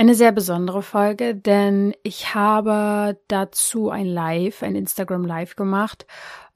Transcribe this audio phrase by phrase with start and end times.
[0.00, 6.06] Eine sehr besondere Folge, denn ich habe dazu ein Live, ein Instagram Live gemacht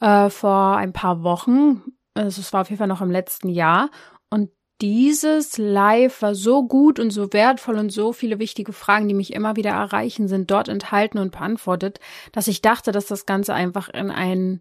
[0.01, 1.83] äh, vor ein paar Wochen.
[2.15, 3.91] Also es war auf jeden Fall noch im letzten Jahr.
[4.31, 4.51] Und
[4.81, 9.33] dieses Live war so gut und so wertvoll und so viele wichtige Fragen, die mich
[9.33, 11.99] immer wieder erreichen, sind dort enthalten und beantwortet,
[12.31, 14.61] dass ich dachte, dass das Ganze einfach in ein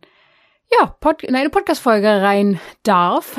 [0.80, 3.35] ja, Pod in eine Podcast-Folge rein darf.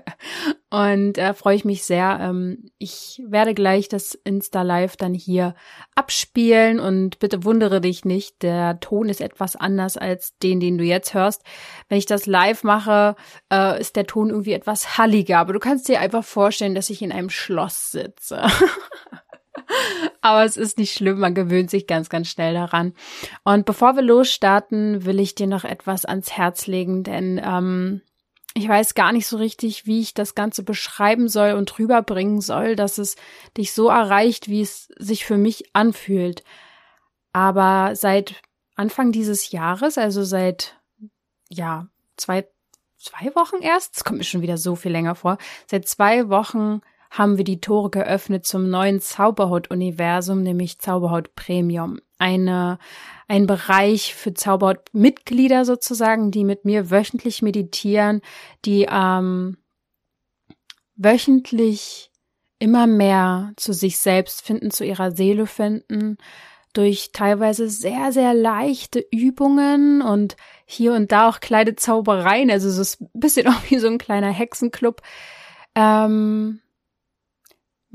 [0.70, 2.18] und äh, freue ich mich sehr.
[2.20, 5.54] Ähm, ich werde gleich das Insta-Live dann hier
[5.94, 10.84] abspielen und bitte wundere dich nicht, der Ton ist etwas anders als den, den du
[10.84, 11.42] jetzt hörst.
[11.88, 13.14] Wenn ich das live mache,
[13.52, 17.00] äh, ist der Ton irgendwie etwas halliger, aber du kannst dir einfach vorstellen, dass ich
[17.00, 18.42] in einem Schloss sitze.
[20.20, 22.94] Aber es ist nicht schlimm, man gewöhnt sich ganz, ganz schnell daran.
[23.44, 28.02] Und bevor wir losstarten, will ich dir noch etwas ans Herz legen, denn ähm,
[28.54, 32.74] ich weiß gar nicht so richtig, wie ich das Ganze beschreiben soll und rüberbringen soll,
[32.74, 33.16] dass es
[33.56, 36.42] dich so erreicht, wie es sich für mich anfühlt.
[37.32, 38.40] Aber seit
[38.74, 40.80] Anfang dieses Jahres, also seit,
[41.50, 42.48] ja, zwei,
[42.96, 46.80] zwei Wochen erst, es kommt mir schon wieder so viel länger vor, seit zwei Wochen
[47.16, 52.00] haben wir die Tore geöffnet zum neuen Zauberhaut-Universum, nämlich Zauberhaut Premium.
[52.18, 52.78] Eine,
[53.26, 58.20] ein Bereich für Zauberhaut-Mitglieder sozusagen, die mit mir wöchentlich meditieren,
[58.64, 59.56] die ähm,
[60.96, 62.10] wöchentlich
[62.58, 66.18] immer mehr zu sich selbst finden, zu ihrer Seele finden,
[66.72, 72.82] durch teilweise sehr, sehr leichte Übungen und hier und da auch kleine Zaubereien, also so
[72.82, 75.00] ist ein bisschen auch wie so ein kleiner Hexenclub,
[75.74, 76.60] ähm,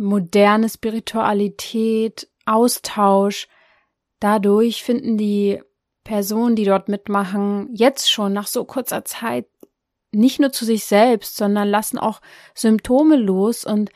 [0.01, 3.47] moderne Spiritualität, Austausch.
[4.19, 5.61] Dadurch finden die
[6.03, 9.47] Personen, die dort mitmachen, jetzt schon nach so kurzer Zeit
[10.11, 12.19] nicht nur zu sich selbst, sondern lassen auch
[12.53, 13.91] Symptome los und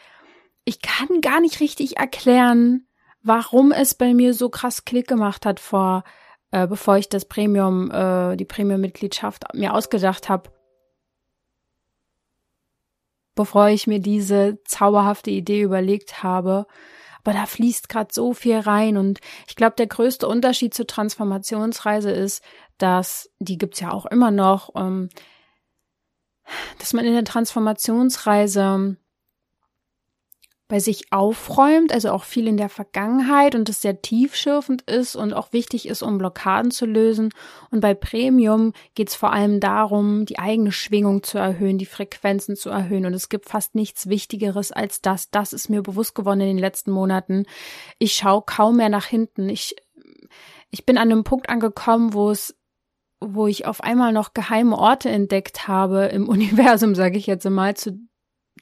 [0.64, 2.88] ich kann gar nicht richtig erklären,
[3.22, 6.04] warum es bei mir so krass Klick gemacht hat vor,
[6.52, 10.50] äh, bevor ich das Premium, äh, die Premium-Mitgliedschaft mir ausgedacht habe
[13.36, 16.66] bevor ich mir diese zauberhafte Idee überlegt habe.
[17.24, 22.12] Aber da fließt gerade so viel rein und ich glaube, der größte Unterschied zur Transformationsreise
[22.12, 22.44] ist,
[22.78, 25.10] dass die gibt's ja auch immer noch, ähm,
[26.80, 28.98] dass man in der Transformationsreise
[30.68, 35.34] bei sich aufräumt, also auch viel in der Vergangenheit und es sehr tiefschürfend ist und
[35.34, 37.30] auch wichtig ist, um Blockaden zu lösen.
[37.70, 42.56] Und bei Premium geht es vor allem darum, die eigene Schwingung zu erhöhen, die Frequenzen
[42.56, 43.06] zu erhöhen.
[43.06, 45.30] Und es gibt fast nichts Wichtigeres als das.
[45.30, 47.46] Das ist mir bewusst geworden in den letzten Monaten.
[48.00, 49.50] Ich schaue kaum mehr nach hinten.
[49.50, 49.76] Ich,
[50.72, 52.56] ich bin an einem Punkt angekommen, wo es
[53.22, 57.76] wo ich auf einmal noch geheime Orte entdeckt habe im Universum, sage ich jetzt mal,
[57.76, 58.00] zu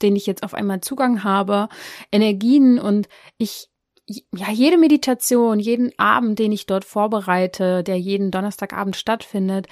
[0.02, 1.70] den ich jetzt auf einmal Zugang habe,
[2.12, 3.70] Energien und ich
[4.06, 9.68] ja, jede Meditation, jeden Abend, den ich dort vorbereite, der jeden Donnerstagabend stattfindet,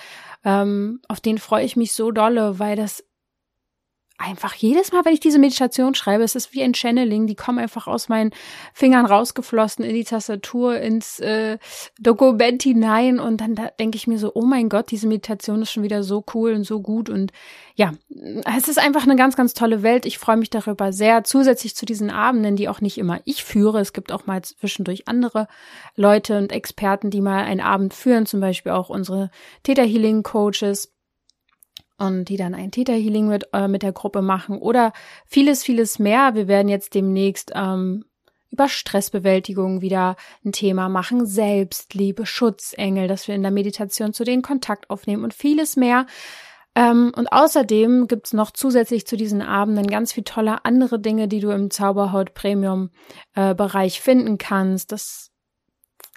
[0.46, 3.04] ähm, auf den freue ich mich so dolle, weil das
[4.22, 7.60] einfach jedes Mal, wenn ich diese Meditation schreibe, es ist wie ein Channeling, die kommen
[7.60, 8.32] einfach aus meinen
[8.74, 11.58] Fingern rausgeflossen in die Tastatur, ins äh,
[12.00, 15.72] Dokument hinein und dann da denke ich mir so, oh mein Gott, diese Meditation ist
[15.72, 17.32] schon wieder so cool und so gut und
[17.76, 17.94] ja,
[18.56, 20.06] es ist einfach eine ganz, ganz tolle Welt.
[20.06, 21.24] Ich freue mich darüber sehr.
[21.24, 25.08] Zusätzlich zu diesen Abenden, die auch nicht immer ich führe, es gibt auch mal zwischendurch
[25.08, 25.48] andere
[25.96, 29.32] Leute und Experten, die mal einen Abend führen, zum Beispiel auch unsere
[29.64, 30.91] Theta Healing Coaches
[32.02, 34.92] und die dann ein Theta Healing mit, äh, mit der Gruppe machen oder
[35.26, 36.34] vieles, vieles mehr.
[36.34, 38.06] Wir werden jetzt demnächst ähm,
[38.50, 44.42] über Stressbewältigung wieder ein Thema machen, Selbstliebe, Schutzengel, dass wir in der Meditation zu denen
[44.42, 46.06] Kontakt aufnehmen und vieles mehr.
[46.74, 51.40] Ähm, und außerdem gibt's noch zusätzlich zu diesen Abenden ganz viel tolle andere Dinge, die
[51.40, 52.92] du im Zauberhaut Premium
[53.36, 54.92] äh, Bereich finden kannst.
[54.92, 55.31] Das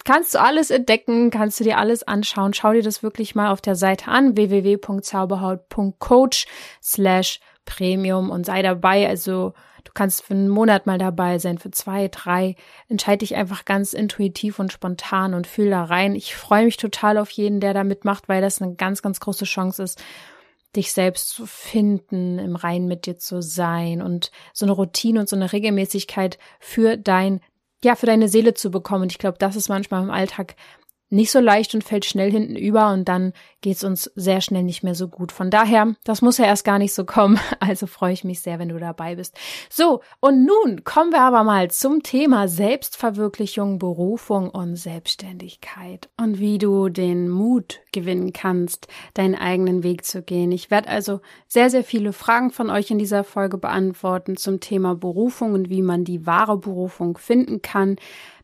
[0.05, 2.53] kannst du alles entdecken, kannst du dir alles anschauen.
[2.53, 6.47] Schau dir das wirklich mal auf der Seite an, www.zauberhaut.coach
[6.81, 9.09] slash premium und sei dabei.
[9.09, 9.53] Also
[9.83, 12.55] du kannst für einen Monat mal dabei sein, für zwei, drei.
[12.87, 16.15] Entscheide dich einfach ganz intuitiv und spontan und fühl da rein.
[16.15, 19.43] Ich freue mich total auf jeden, der da mitmacht, weil das eine ganz, ganz große
[19.45, 20.01] Chance ist,
[20.75, 25.29] dich selbst zu finden, im Rein mit dir zu sein und so eine Routine und
[25.29, 27.41] so eine Regelmäßigkeit für dein
[27.85, 29.03] ja, für deine Seele zu bekommen.
[29.03, 30.55] Und ich glaube, das ist manchmal im Alltag
[31.09, 34.83] nicht so leicht und fällt schnell hinten über und dann geht's uns sehr schnell nicht
[34.83, 35.31] mehr so gut.
[35.31, 37.39] Von daher, das muss ja erst gar nicht so kommen.
[37.59, 39.35] Also freue ich mich sehr, wenn du dabei bist.
[39.71, 46.59] So, und nun kommen wir aber mal zum Thema Selbstverwirklichung, Berufung und Selbstständigkeit und wie
[46.59, 50.51] du den Mut gewinnen kannst, deinen eigenen Weg zu gehen.
[50.51, 54.93] Ich werde also sehr, sehr viele Fragen von euch in dieser Folge beantworten zum Thema
[54.95, 57.95] Berufung und wie man die wahre Berufung finden kann.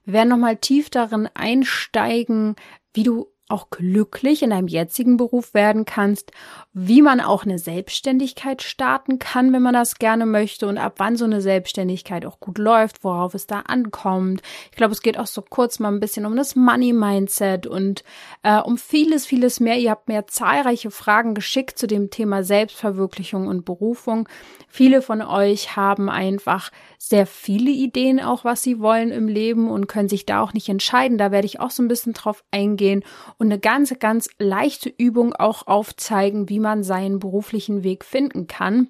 [0.03, 2.56] Wir werden nochmal tief darin einsteigen,
[2.94, 6.31] wie du auch glücklich in deinem jetzigen Beruf werden kannst,
[6.74, 11.18] wie man auch eine Selbstständigkeit starten kann, wenn man das gerne möchte und ab wann
[11.18, 14.42] so eine Selbstständigkeit auch gut läuft, worauf es da ankommt.
[14.71, 18.04] Ich glaube, es geht auch so kurz mal ein bisschen um das Money Mindset und
[18.44, 19.77] äh, um vieles, vieles mehr.
[19.77, 24.30] Ihr habt mir zahlreiche Fragen geschickt zu dem Thema Selbstverwirklichung und Berufung.
[24.69, 26.71] Viele von euch haben einfach
[27.03, 30.69] sehr viele Ideen auch, was sie wollen im Leben und können sich da auch nicht
[30.69, 31.18] entscheiden.
[31.18, 33.03] Da werde ich auch so ein bisschen drauf eingehen
[33.39, 38.89] und eine ganz, ganz leichte Übung auch aufzeigen, wie man seinen beruflichen Weg finden kann.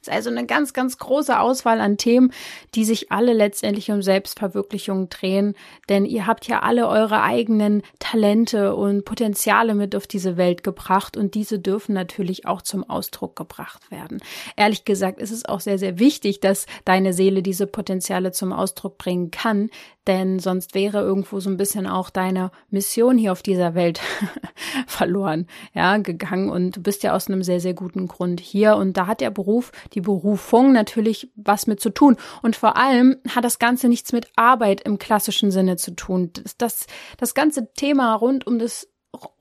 [0.00, 2.32] Es ist also eine ganz, ganz große Auswahl an Themen,
[2.74, 5.54] die sich alle letztendlich um Selbstverwirklichung drehen,
[5.88, 11.16] denn ihr habt ja alle eure eigenen Talente und Potenziale mit auf diese Welt gebracht
[11.16, 14.20] und diese dürfen natürlich auch zum Ausdruck gebracht werden.
[14.56, 18.98] Ehrlich gesagt ist es auch sehr, sehr wichtig, dass deine Seele diese Potenziale zum Ausdruck
[18.98, 19.70] bringen kann,
[20.08, 24.00] denn sonst wäre irgendwo so ein bisschen auch deine Mission hier auf dieser Welt
[24.86, 26.48] verloren, ja, gegangen.
[26.48, 28.76] Und du bist ja aus einem sehr, sehr guten Grund hier.
[28.76, 32.16] Und da hat der Beruf, die Berufung natürlich was mit zu tun.
[32.42, 36.30] Und vor allem hat das Ganze nichts mit Arbeit im klassischen Sinne zu tun.
[36.32, 36.86] Das, das,
[37.18, 38.88] das ganze Thema rund um das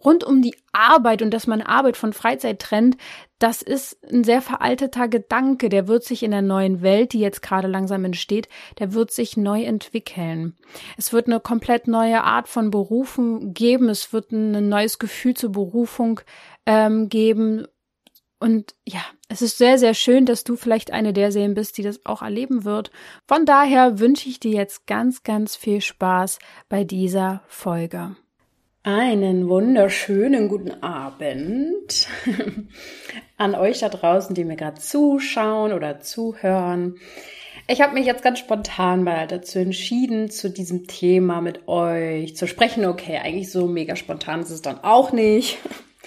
[0.03, 2.97] rund um die Arbeit und dass man Arbeit von Freizeit trennt,
[3.39, 7.41] das ist ein sehr veralteter Gedanke, der wird sich in der neuen Welt, die jetzt
[7.41, 8.47] gerade langsam entsteht,
[8.79, 10.55] der wird sich neu entwickeln.
[10.97, 15.51] Es wird eine komplett neue Art von Berufen geben, es wird ein neues Gefühl zur
[15.51, 16.21] Berufung
[16.65, 17.67] ähm, geben.
[18.39, 21.83] Und ja, es ist sehr, sehr schön, dass du vielleicht eine der Seelen bist, die
[21.83, 22.91] das auch erleben wird.
[23.27, 28.15] Von daher wünsche ich dir jetzt ganz, ganz viel Spaß bei dieser Folge.
[28.89, 32.07] Einen wunderschönen guten Abend
[33.37, 36.95] an euch da draußen, die mir gerade zuschauen oder zuhören.
[37.67, 42.47] Ich habe mich jetzt ganz spontan mal dazu entschieden, zu diesem Thema mit euch zu
[42.47, 42.85] sprechen.
[42.85, 45.57] Okay, eigentlich so mega spontan ist es dann auch nicht,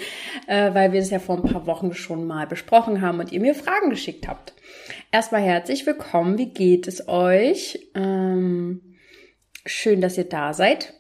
[0.47, 3.41] äh, weil wir es ja vor ein paar Wochen schon mal besprochen haben und ihr
[3.41, 4.55] mir Fragen geschickt habt.
[5.13, 6.39] Erstmal herzlich willkommen.
[6.39, 7.91] Wie geht es euch?
[7.95, 8.97] Ähm,
[9.67, 10.95] schön, dass ihr da seid.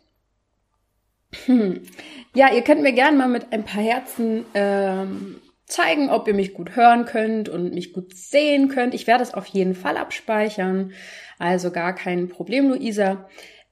[2.34, 6.54] Ja, ihr könnt mir gerne mal mit ein paar Herzen ähm, zeigen, ob ihr mich
[6.54, 8.94] gut hören könnt und mich gut sehen könnt.
[8.94, 10.92] Ich werde es auf jeden Fall abspeichern.
[11.38, 13.28] Also gar kein Problem, Luisa.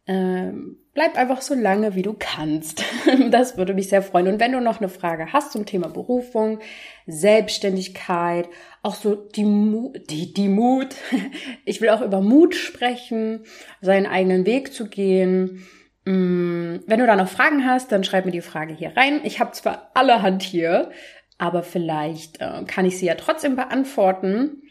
[0.06, 2.84] Ähm, bleib einfach so lange, wie du kannst.
[3.31, 4.28] Das würde mich sehr freuen.
[4.28, 6.61] Und wenn du noch eine Frage hast zum Thema Berufung,
[7.06, 8.49] Selbstständigkeit,
[8.82, 10.96] auch so die, Mut, die, die Mut.
[11.64, 13.44] Ich will auch über Mut sprechen,
[13.81, 15.66] seinen eigenen Weg zu gehen
[16.10, 19.20] wenn du da noch Fragen hast, dann schreib mir die Frage hier rein.
[19.25, 20.90] Ich habe zwar allerhand hier,
[21.37, 24.62] aber vielleicht äh, kann ich sie ja trotzdem beantworten.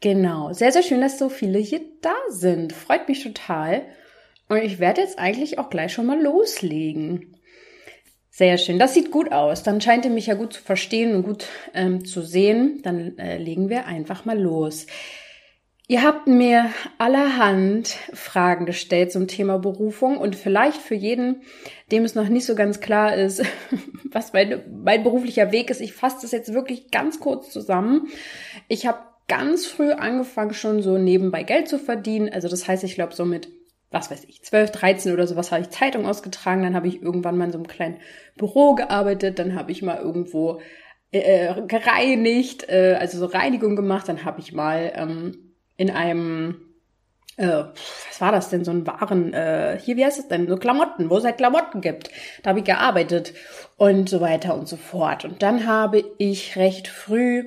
[0.00, 2.72] Genau, sehr, sehr schön, dass so viele hier da sind.
[2.72, 3.82] Freut mich total.
[4.48, 7.36] Und ich werde jetzt eigentlich auch gleich schon mal loslegen.
[8.30, 9.62] Sehr schön, das sieht gut aus.
[9.62, 12.80] Dann scheint ihr mich ja gut zu verstehen und gut ähm, zu sehen.
[12.82, 14.86] Dann äh, legen wir einfach mal los.
[15.90, 16.66] Ihr habt mir
[16.98, 21.40] allerhand Fragen gestellt zum Thema Berufung und vielleicht für jeden,
[21.90, 23.42] dem es noch nicht so ganz klar ist,
[24.12, 25.80] was mein, mein beruflicher Weg ist.
[25.80, 28.08] Ich fasse das jetzt wirklich ganz kurz zusammen.
[28.68, 32.28] Ich habe ganz früh angefangen, schon so nebenbei Geld zu verdienen.
[32.28, 33.48] Also das heißt, ich glaube so mit,
[33.90, 36.64] was weiß ich, 12, 13 oder sowas habe ich Zeitung ausgetragen.
[36.64, 37.96] Dann habe ich irgendwann mal in so einem kleinen
[38.36, 39.38] Büro gearbeitet.
[39.38, 40.60] Dann habe ich mal irgendwo
[41.12, 44.06] äh, gereinigt, äh, also so Reinigung gemacht.
[44.06, 44.92] Dann habe ich mal...
[44.94, 45.47] Ähm,
[45.78, 46.68] in einem
[47.38, 47.64] äh,
[48.08, 51.08] was war das denn, so ein Waren, äh, hier, wie heißt es denn, so Klamotten,
[51.08, 52.10] wo es halt Klamotten gibt.
[52.42, 53.32] Da habe ich gearbeitet
[53.76, 55.24] und so weiter und so fort.
[55.24, 57.44] Und dann habe ich recht früh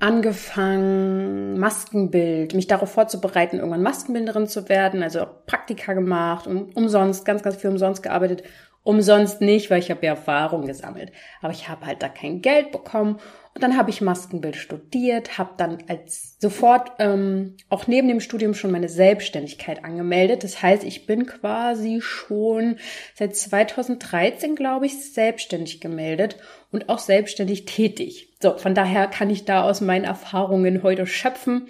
[0.00, 7.42] angefangen, Maskenbild, mich darauf vorzubereiten, irgendwann Maskenbilderin zu werden, also Praktika gemacht, um, umsonst, ganz,
[7.42, 8.42] ganz viel umsonst gearbeitet.
[8.82, 11.12] Umsonst nicht, weil ich habe ja Erfahrung gesammelt.
[11.42, 13.18] Aber ich habe halt da kein Geld bekommen
[13.58, 18.54] und dann habe ich Maskenbild studiert, habe dann als sofort ähm, auch neben dem Studium
[18.54, 20.44] schon meine Selbstständigkeit angemeldet.
[20.44, 22.76] Das heißt, ich bin quasi schon
[23.16, 26.36] seit 2013, glaube ich, selbstständig gemeldet
[26.70, 28.32] und auch selbstständig tätig.
[28.40, 31.66] So, von daher kann ich da aus meinen Erfahrungen heute schöpfen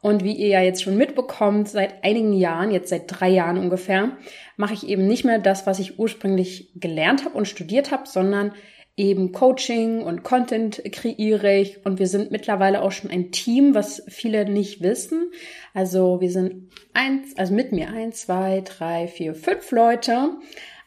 [0.00, 4.16] Und wie ihr ja jetzt schon mitbekommt, seit einigen Jahren, jetzt seit drei Jahren ungefähr,
[4.56, 8.52] mache ich eben nicht mehr das, was ich ursprünglich gelernt habe und studiert habe, sondern
[8.98, 11.84] eben Coaching und Content kreiere ich.
[11.86, 15.30] Und wir sind mittlerweile auch schon ein Team, was viele nicht wissen.
[15.72, 20.30] Also wir sind eins, also mit mir eins, zwei, drei, vier, fünf Leute.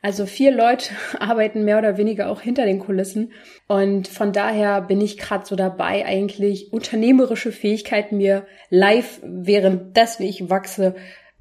[0.01, 0.89] Also vier Leute
[1.19, 3.31] arbeiten mehr oder weniger auch hinter den Kulissen.
[3.67, 10.49] Und von daher bin ich gerade so dabei, eigentlich unternehmerische Fähigkeiten mir live, währenddessen ich
[10.49, 10.95] wachse,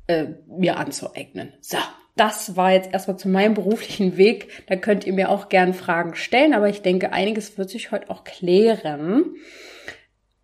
[0.07, 1.53] äh, mir anzueignen.
[1.61, 1.79] So,
[2.21, 4.67] das war jetzt erstmal zu meinem beruflichen Weg.
[4.67, 8.11] Da könnt ihr mir auch gern Fragen stellen, aber ich denke, einiges wird sich heute
[8.11, 9.37] auch klären.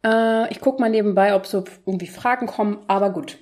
[0.03, 3.39] Äh, ich gucke mal nebenbei, ob so irgendwie Fragen kommen, aber gut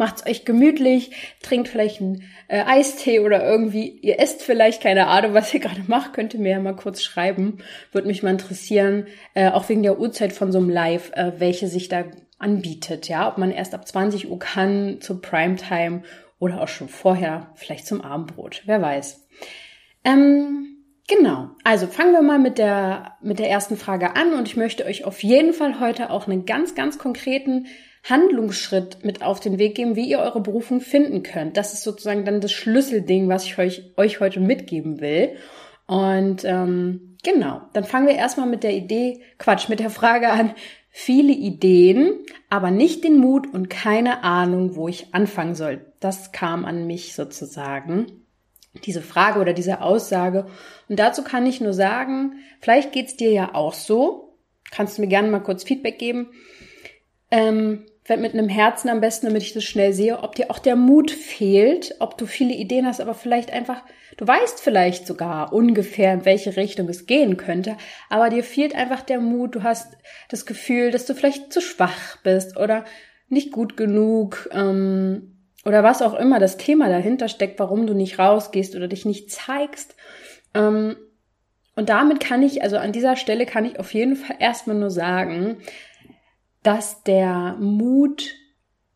[0.00, 1.10] macht's euch gemütlich,
[1.42, 5.82] trinkt vielleicht einen äh, Eistee oder irgendwie, ihr esst vielleicht, keine Ahnung, was ihr gerade
[5.86, 7.58] macht, könnt ihr mir ja mal kurz schreiben.
[7.92, 11.68] Würde mich mal interessieren, äh, auch wegen der Uhrzeit von so einem Live, äh, welche
[11.68, 12.04] sich da
[12.38, 16.02] anbietet, ja, ob man erst ab 20 Uhr kann zur Primetime
[16.40, 19.28] oder auch schon vorher, vielleicht zum Abendbrot, wer weiß.
[20.04, 24.56] Ähm, genau, also fangen wir mal mit der, mit der ersten Frage an und ich
[24.56, 27.66] möchte euch auf jeden Fall heute auch einen ganz, ganz konkreten
[28.08, 31.58] Handlungsschritt mit auf den Weg geben, wie ihr eure Berufung finden könnt.
[31.58, 35.36] Das ist sozusagen dann das Schlüsselding, was ich euch, euch heute mitgeben will.
[35.86, 40.54] Und ähm, genau, dann fangen wir erstmal mit der Idee, Quatsch, mit der Frage an,
[40.88, 45.89] viele Ideen, aber nicht den Mut und keine Ahnung, wo ich anfangen soll.
[46.00, 48.26] Das kam an mich sozusagen,
[48.84, 50.46] diese Frage oder diese Aussage.
[50.88, 54.38] Und dazu kann ich nur sagen, vielleicht geht's dir ja auch so.
[54.70, 56.30] Kannst du mir gerne mal kurz Feedback geben.
[57.30, 60.74] Ähm, mit einem Herzen am besten, damit ich das schnell sehe, ob dir auch der
[60.74, 63.84] Mut fehlt, ob du viele Ideen hast, aber vielleicht einfach,
[64.16, 67.76] du weißt vielleicht sogar ungefähr, in welche Richtung es gehen könnte,
[68.08, 69.96] aber dir fehlt einfach der Mut, du hast
[70.28, 72.84] das Gefühl, dass du vielleicht zu schwach bist oder
[73.28, 78.18] nicht gut genug ähm, oder was auch immer das Thema dahinter steckt, warum du nicht
[78.18, 79.94] rausgehst oder dich nicht zeigst.
[80.54, 80.96] Ähm,
[81.76, 84.90] und damit kann ich, also an dieser Stelle kann ich auf jeden Fall erstmal nur
[84.90, 85.58] sagen,
[86.62, 88.34] dass der Mut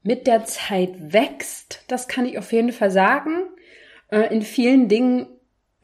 [0.03, 1.85] mit der Zeit wächst.
[1.89, 3.45] Das kann ich auf jeden Fall sagen.
[4.09, 5.27] Äh, in vielen Dingen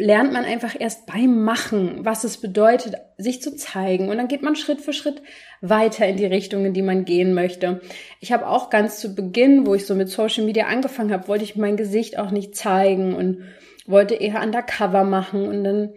[0.01, 4.09] lernt man einfach erst beim Machen, was es bedeutet, sich zu zeigen.
[4.09, 5.23] Und dann geht man Schritt für Schritt
[5.61, 7.81] weiter in die Richtung, in die man gehen möchte.
[8.19, 11.45] Ich habe auch ganz zu Beginn, wo ich so mit Social Media angefangen habe, wollte
[11.45, 13.43] ich mein Gesicht auch nicht zeigen und
[13.87, 15.47] wollte eher undercover machen.
[15.47, 15.91] Und dann,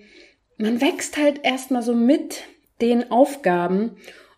[0.57, 2.43] man wächst halt erstmal so mit
[2.81, 3.97] den Aufgaben.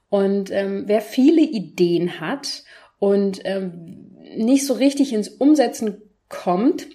[0.10, 2.64] Und ähm, wer viele Ideen hat
[3.00, 6.88] und ähm, nicht so richtig ins Umsetzen kommt,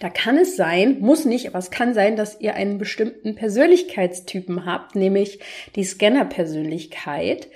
[0.00, 4.64] da kann es sein, muss nicht, aber es kann sein, dass ihr einen bestimmten Persönlichkeitstypen
[4.64, 5.40] habt, nämlich
[5.76, 7.48] die Scanner-Persönlichkeit.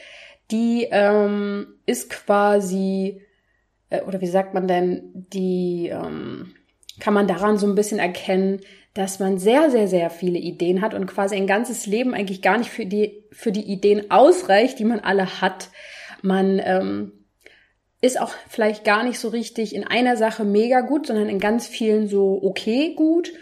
[0.50, 3.22] Die ähm, ist quasi,
[3.88, 6.54] äh, oder wie sagt man denn, die ähm,
[7.00, 8.60] kann man daran so ein bisschen erkennen,
[8.92, 12.58] dass man sehr, sehr, sehr viele Ideen hat und quasi ein ganzes Leben eigentlich gar
[12.58, 15.70] nicht für die, für die Ideen ausreicht, die man alle hat.
[16.20, 17.23] Man ähm,
[18.04, 21.66] ist auch vielleicht gar nicht so richtig in einer Sache mega gut, sondern in ganz
[21.66, 23.32] vielen so okay gut.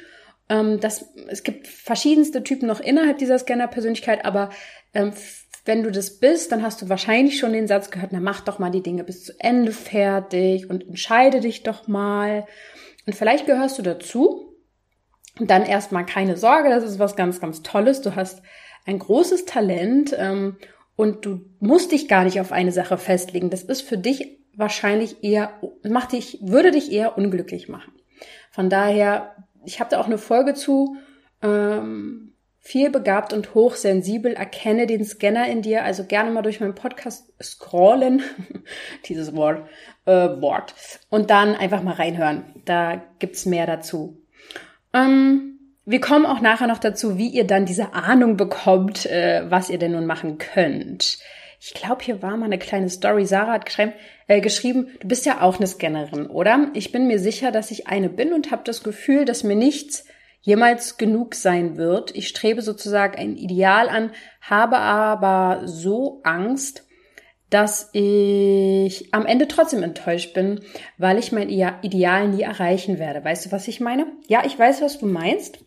[0.49, 4.51] Ähm, das, es gibt verschiedenste Typen noch innerhalb dieser Scanner-Persönlichkeit, aber
[4.95, 5.13] ähm,
[5.65, 8.61] wenn du das bist, dann hast du wahrscheinlich schon den Satz gehört, na mach doch
[8.61, 12.47] mal die Dinge bis zu Ende fertig und entscheide dich doch mal.
[13.05, 14.57] Und vielleicht gehörst du dazu
[15.41, 18.01] und dann erstmal keine Sorge, das ist was ganz, ganz Tolles.
[18.01, 18.43] Du hast
[18.87, 20.57] ein großes Talent ähm,
[20.95, 23.51] und du musst dich gar nicht auf eine Sache festlegen.
[23.51, 25.53] Das ist für dich wahrscheinlich eher,
[25.89, 27.93] macht dich, würde dich eher unglücklich machen.
[28.51, 30.97] Von daher, ich habe da auch eine Folge zu.
[31.43, 32.33] Ähm,
[32.65, 37.33] viel begabt und hochsensibel, erkenne den Scanner in dir, also gerne mal durch meinen Podcast
[37.43, 38.23] scrollen,
[39.07, 39.67] dieses Wort,
[40.07, 40.75] äh, Wort,
[41.11, 42.45] und dann einfach mal reinhören.
[42.65, 44.23] Da gibt's mehr dazu.
[44.95, 49.69] Ähm, wir kommen auch nachher noch dazu, wie ihr dann diese Ahnung bekommt, äh, was
[49.69, 51.19] ihr denn nun machen könnt.
[51.59, 53.27] Ich glaube, hier war mal eine kleine Story.
[53.27, 53.93] Sarah hat geschrieben,
[54.33, 56.71] äh, geschrieben, du bist ja auch eine Scannerin, oder?
[56.73, 60.07] Ich bin mir sicher, dass ich eine bin und habe das Gefühl, dass mir nichts
[60.41, 62.17] jemals genug sein wird.
[62.17, 64.11] Ich strebe sozusagen ein Ideal an,
[64.41, 66.87] habe aber so Angst,
[67.51, 70.63] dass ich am Ende trotzdem enttäuscht bin,
[70.97, 73.23] weil ich mein Ideal nie erreichen werde.
[73.23, 74.07] Weißt du, was ich meine?
[74.29, 75.59] Ja, ich weiß, was du meinst.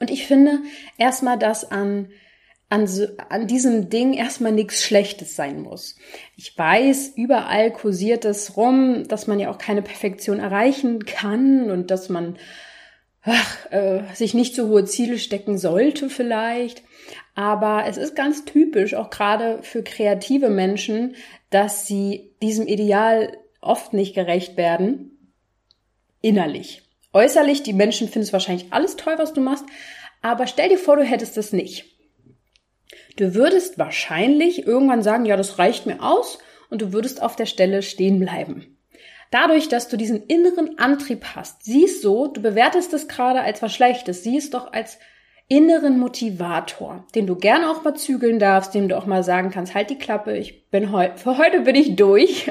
[0.00, 0.60] Und ich finde
[0.96, 2.08] erstmal, dass an,
[2.68, 2.88] an,
[3.28, 5.96] an diesem Ding erstmal nichts Schlechtes sein muss.
[6.36, 11.90] Ich weiß, überall kursiert es rum, dass man ja auch keine Perfektion erreichen kann und
[11.90, 12.38] dass man
[13.22, 16.82] ach, äh, sich nicht so hohe Ziele stecken sollte vielleicht.
[17.34, 21.14] Aber es ist ganz typisch, auch gerade für kreative Menschen,
[21.50, 25.32] dass sie diesem Ideal oft nicht gerecht werden.
[26.20, 26.82] Innerlich.
[27.12, 29.64] Äußerlich, die Menschen finden es wahrscheinlich alles toll, was du machst,
[30.22, 31.95] aber stell dir vor, du hättest es nicht.
[33.16, 36.38] Du würdest wahrscheinlich irgendwann sagen, ja, das reicht mir aus
[36.70, 38.76] und du würdest auf der Stelle stehen bleiben.
[39.30, 43.74] Dadurch, dass du diesen inneren Antrieb hast, siehst so, du bewertest es gerade als was
[43.74, 44.98] Schlechtes, siehst doch als
[45.48, 49.74] inneren Motivator, den du gerne auch mal zügeln darfst, dem du auch mal sagen kannst,
[49.74, 52.50] halt die Klappe, ich bin heute, für heute bin ich durch.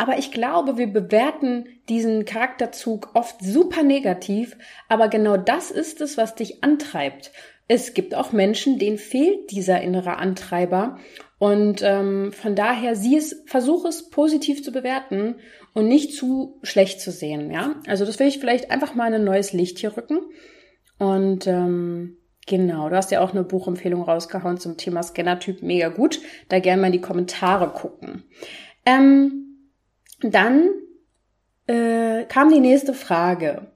[0.00, 4.56] Aber ich glaube, wir bewerten diesen Charakterzug oft super negativ,
[4.88, 7.32] aber genau das ist es, was dich antreibt.
[7.68, 10.98] Es gibt auch Menschen, denen fehlt dieser innere Antreiber
[11.38, 15.36] und ähm, von daher sieh es, versuch es positiv zu bewerten
[15.74, 17.50] und nicht zu schlecht zu sehen.
[17.50, 20.18] Ja, also das will ich vielleicht einfach mal in ein neues Licht hier rücken
[20.98, 26.20] und ähm, genau, du hast ja auch eine Buchempfehlung rausgehauen zum Thema Scannertyp, mega gut.
[26.48, 28.24] Da gerne mal in die Kommentare gucken.
[28.84, 29.72] Ähm,
[30.20, 30.70] dann
[31.66, 33.72] äh, kam die nächste Frage.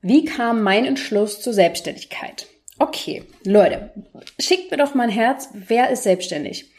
[0.00, 2.46] Wie kam mein Entschluss zur Selbstständigkeit?
[2.78, 3.90] Okay, Leute,
[4.38, 5.48] schickt mir doch mal ein Herz.
[5.52, 6.70] Wer ist selbstständig?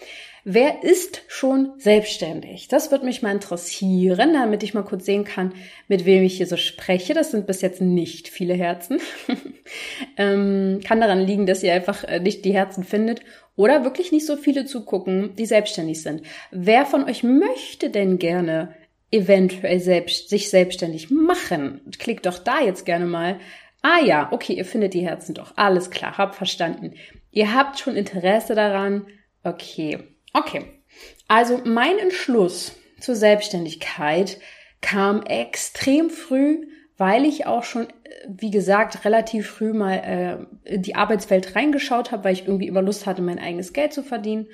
[0.46, 2.70] Wer ist schon selbstständig?
[2.70, 5.54] Das wird mich mal interessieren, damit ich mal kurz sehen kann,
[5.90, 7.14] mit wem ich hier so spreche.
[7.14, 9.02] Das sind bis jetzt nicht viele Herzen.
[10.18, 13.20] ähm, kann daran liegen, dass ihr einfach äh, nicht die Herzen findet
[13.58, 16.22] oder wirklich nicht so viele zugucken, die selbstständig sind.
[16.52, 18.74] Wer von euch möchte denn gerne
[19.12, 21.82] eventuell selbst, sich selbstständig machen?
[22.00, 23.40] Klickt doch da jetzt gerne mal.
[23.82, 25.54] Ah ja, okay, ihr findet die Herzen doch.
[25.56, 26.96] Alles klar, hab verstanden.
[27.32, 29.08] Ihr habt schon Interesse daran.
[29.44, 30.00] Okay.
[30.34, 30.66] Okay,
[31.28, 34.40] also mein Entschluss zur Selbstständigkeit
[34.82, 36.68] kam extrem früh,
[36.98, 37.88] weil ich auch schon,
[38.28, 42.82] wie gesagt, relativ früh mal äh, in die Arbeitswelt reingeschaut habe, weil ich irgendwie immer
[42.82, 44.48] Lust hatte, mein eigenes Geld zu verdienen.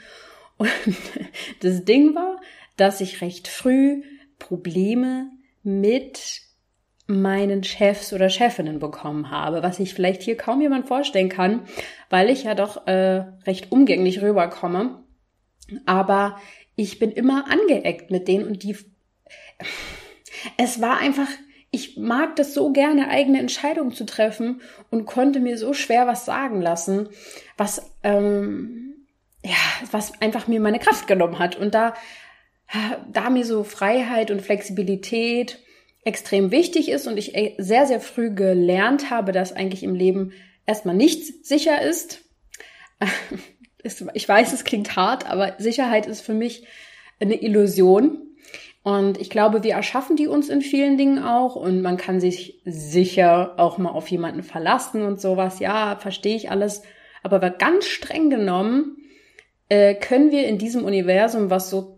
[0.57, 0.69] Und
[1.61, 2.39] das Ding war,
[2.77, 4.03] dass ich recht früh
[4.39, 5.29] Probleme
[5.63, 6.41] mit
[7.07, 11.61] meinen Chefs oder Chefinnen bekommen habe, was ich vielleicht hier kaum jemand vorstellen kann,
[12.09, 15.05] weil ich ja doch äh, recht umgänglich rüberkomme
[15.85, 16.37] aber
[16.75, 18.77] ich bin immer angeeckt mit denen und die,
[20.57, 21.27] es war einfach,
[21.71, 26.25] ich mag das so gerne, eigene Entscheidungen zu treffen und konnte mir so schwer was
[26.25, 27.09] sagen lassen,
[27.57, 29.07] was, ähm,
[29.43, 29.55] ja,
[29.91, 31.55] was einfach mir meine Kraft genommen hat.
[31.55, 31.93] Und da,
[33.11, 35.59] da mir so Freiheit und Flexibilität
[36.05, 40.31] extrem wichtig ist und ich äh, sehr, sehr früh gelernt habe, dass eigentlich im Leben
[40.65, 42.21] erstmal nichts sicher ist,
[44.13, 46.65] ich weiß, es klingt hart, aber Sicherheit ist für mich
[47.19, 48.21] eine Illusion.
[48.83, 52.61] Und ich glaube, wir erschaffen die uns in vielen Dingen auch und man kann sich
[52.65, 55.59] sicher auch mal auf jemanden verlassen und sowas.
[55.59, 56.83] Ja, verstehe ich alles.
[57.23, 58.97] Aber ganz streng genommen
[59.69, 61.94] äh, können wir in diesem Universum, was so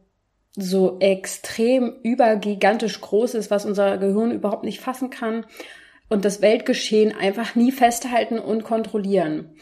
[0.57, 5.45] so extrem übergigantisch groß ist, was unser Gehirn überhaupt nicht fassen kann
[6.09, 9.55] und das Weltgeschehen einfach nie festhalten und kontrollieren.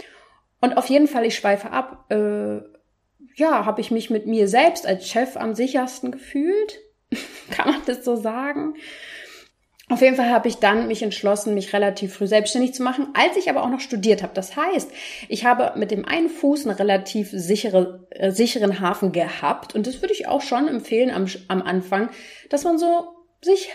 [0.62, 2.62] Und auf jeden Fall, ich schweife ab, äh,
[3.36, 6.80] ja, habe ich mich mit mir selbst als Chef am sichersten gefühlt.
[7.52, 8.76] Kann man das so sagen?
[9.88, 13.38] Auf jeden Fall habe ich dann mich entschlossen, mich relativ früh selbstständig zu machen, als
[13.38, 14.34] ich aber auch noch studiert habe.
[14.34, 14.90] Das heißt,
[15.30, 19.76] ich habe mit dem einen Fuß einen relativ sichere, äh, sicheren Hafen gehabt.
[19.76, 22.10] Und das würde ich auch schon empfehlen am, am Anfang,
[22.50, 23.10] dass man so
[23.44, 23.70] sich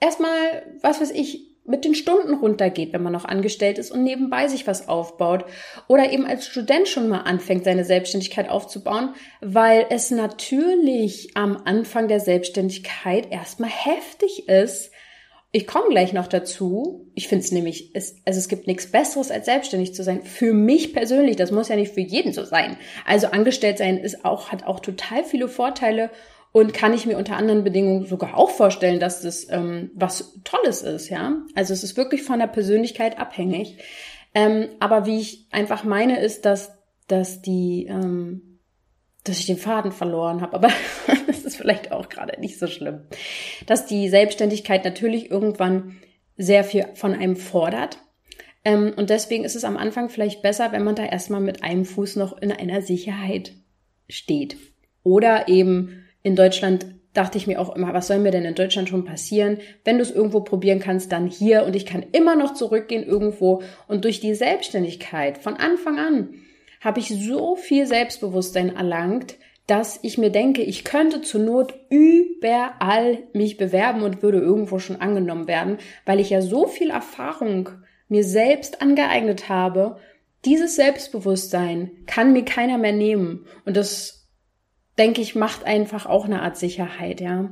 [0.00, 4.48] erstmal, was weiß ich, mit den Stunden runtergeht, wenn man noch angestellt ist und nebenbei
[4.48, 5.46] sich was aufbaut
[5.88, 12.08] oder eben als Student schon mal anfängt, seine Selbstständigkeit aufzubauen, weil es natürlich am Anfang
[12.08, 14.90] der Selbstständigkeit erstmal heftig ist.
[15.56, 17.06] Ich komme gleich noch dazu.
[17.14, 20.24] Ich finde es nämlich, es, also es gibt nichts Besseres, als selbstständig zu sein.
[20.24, 22.76] Für mich persönlich, das muss ja nicht für jeden so sein.
[23.06, 26.10] Also angestellt sein ist auch, hat auch total viele Vorteile
[26.50, 30.82] und kann ich mir unter anderen Bedingungen sogar auch vorstellen, dass das ähm, was Tolles
[30.82, 31.36] ist, ja.
[31.54, 33.78] Also es ist wirklich von der Persönlichkeit abhängig.
[34.34, 36.72] Ähm, aber wie ich einfach meine, ist, dass,
[37.06, 38.58] dass die, ähm,
[39.22, 40.54] dass ich den Faden verloren habe.
[40.54, 40.68] Aber
[41.64, 43.00] vielleicht auch gerade nicht so schlimm.
[43.66, 45.96] Dass die Selbstständigkeit natürlich irgendwann
[46.36, 47.98] sehr viel von einem fordert.
[48.66, 51.86] Ähm, und deswegen ist es am Anfang vielleicht besser, wenn man da erstmal mit einem
[51.86, 53.52] Fuß noch in einer Sicherheit
[54.10, 54.58] steht.
[55.04, 58.90] Oder eben in Deutschland dachte ich mir auch immer, was soll mir denn in Deutschland
[58.90, 59.56] schon passieren?
[59.84, 63.62] Wenn du es irgendwo probieren kannst, dann hier und ich kann immer noch zurückgehen irgendwo.
[63.88, 66.34] Und durch die Selbstständigkeit von Anfang an
[66.82, 73.22] habe ich so viel Selbstbewusstsein erlangt, dass ich mir denke, ich könnte zur Not überall
[73.32, 77.70] mich bewerben und würde irgendwo schon angenommen werden, weil ich ja so viel Erfahrung
[78.08, 79.98] mir selbst angeeignet habe.
[80.44, 83.46] Dieses Selbstbewusstsein kann mir keiner mehr nehmen.
[83.64, 84.28] Und das,
[84.98, 87.50] denke ich, macht einfach auch eine Art Sicherheit, ja.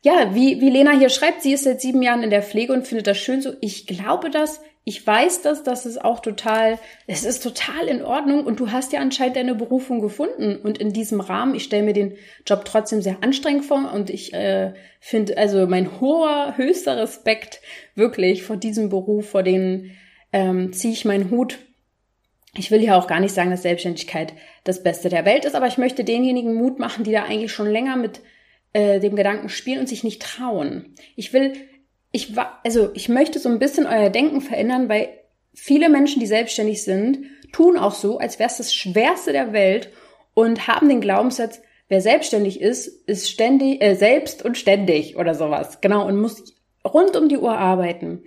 [0.00, 2.86] Ja, wie, wie Lena hier schreibt, sie ist seit sieben Jahren in der Pflege und
[2.86, 3.52] findet das schön so.
[3.60, 8.44] Ich glaube das, ich weiß das, das ist auch total, es ist total in Ordnung
[8.44, 11.94] und du hast ja anscheinend deine Berufung gefunden und in diesem Rahmen, ich stelle mir
[11.94, 12.16] den
[12.46, 17.62] Job trotzdem sehr anstrengend vor und ich äh, finde, also mein hoher, höchster Respekt
[17.94, 19.92] wirklich vor diesem Beruf, vor den
[20.34, 21.58] ähm, ziehe ich meinen Hut.
[22.54, 25.66] Ich will ja auch gar nicht sagen, dass Selbstständigkeit das Beste der Welt ist, aber
[25.66, 28.20] ich möchte denjenigen Mut machen, die da eigentlich schon länger mit
[28.74, 30.94] äh, dem Gedanken spielen und sich nicht trauen.
[31.16, 31.54] Ich will
[32.14, 35.08] ich war, also ich möchte so ein bisschen euer Denken verändern, weil
[35.52, 39.90] viele Menschen, die selbstständig sind, tun auch so, als wäre es das Schwerste der Welt
[40.32, 45.80] und haben den Glaubenssatz, wer selbstständig ist, ist ständig, äh, selbst und ständig oder sowas.
[45.80, 46.54] Genau, und muss
[46.86, 48.22] rund um die Uhr arbeiten.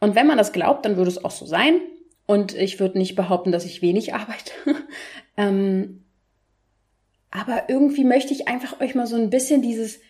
[0.00, 1.80] Und wenn man das glaubt, dann würde es auch so sein.
[2.26, 4.52] Und ich würde nicht behaupten, dass ich wenig arbeite.
[5.36, 6.02] ähm,
[7.30, 10.00] aber irgendwie möchte ich einfach euch mal so ein bisschen dieses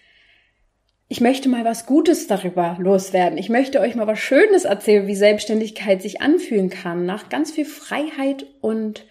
[1.12, 3.36] ich möchte mal was Gutes darüber loswerden.
[3.36, 7.66] Ich möchte euch mal was Schönes erzählen, wie Selbstständigkeit sich anfühlen kann, nach ganz viel
[7.66, 9.04] Freiheit und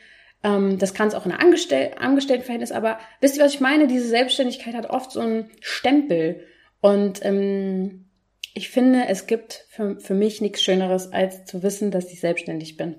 [0.43, 3.85] ähm, das kann es auch in einem Angestell Angestelltenverhältnis, aber wisst ihr, was ich meine?
[3.85, 6.43] Diese Selbstständigkeit hat oft so einen Stempel
[6.81, 8.05] und ähm,
[8.55, 12.77] ich finde, es gibt für, für mich nichts Schöneres, als zu wissen, dass ich selbstständig
[12.77, 12.95] bin.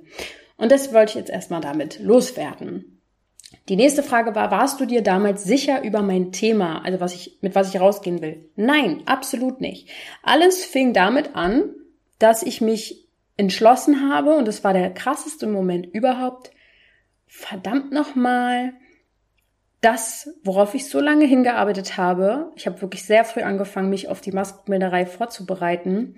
[0.56, 2.91] Und das wollte ich jetzt erstmal damit loswerden.
[3.68, 7.38] Die nächste Frage war, warst du dir damals sicher über mein Thema, also was ich,
[7.42, 8.48] mit was ich rausgehen will?
[8.56, 9.88] Nein, absolut nicht.
[10.22, 11.70] Alles fing damit an,
[12.18, 16.50] dass ich mich entschlossen habe, und das war der krasseste Moment überhaupt,
[17.26, 18.74] verdammt nochmal,
[19.80, 24.20] das, worauf ich so lange hingearbeitet habe, ich habe wirklich sehr früh angefangen, mich auf
[24.20, 26.16] die Maskenbilderei vorzubereiten,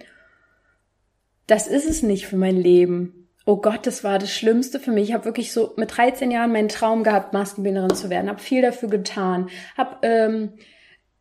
[1.47, 3.24] das ist es nicht für mein Leben.
[3.47, 5.09] Oh Gott, das war das Schlimmste für mich.
[5.09, 8.31] Ich habe wirklich so mit 13 Jahren meinen Traum gehabt, Maskenbinderin zu werden.
[8.31, 9.51] Habe viel dafür getan.
[9.77, 10.53] Habe ähm,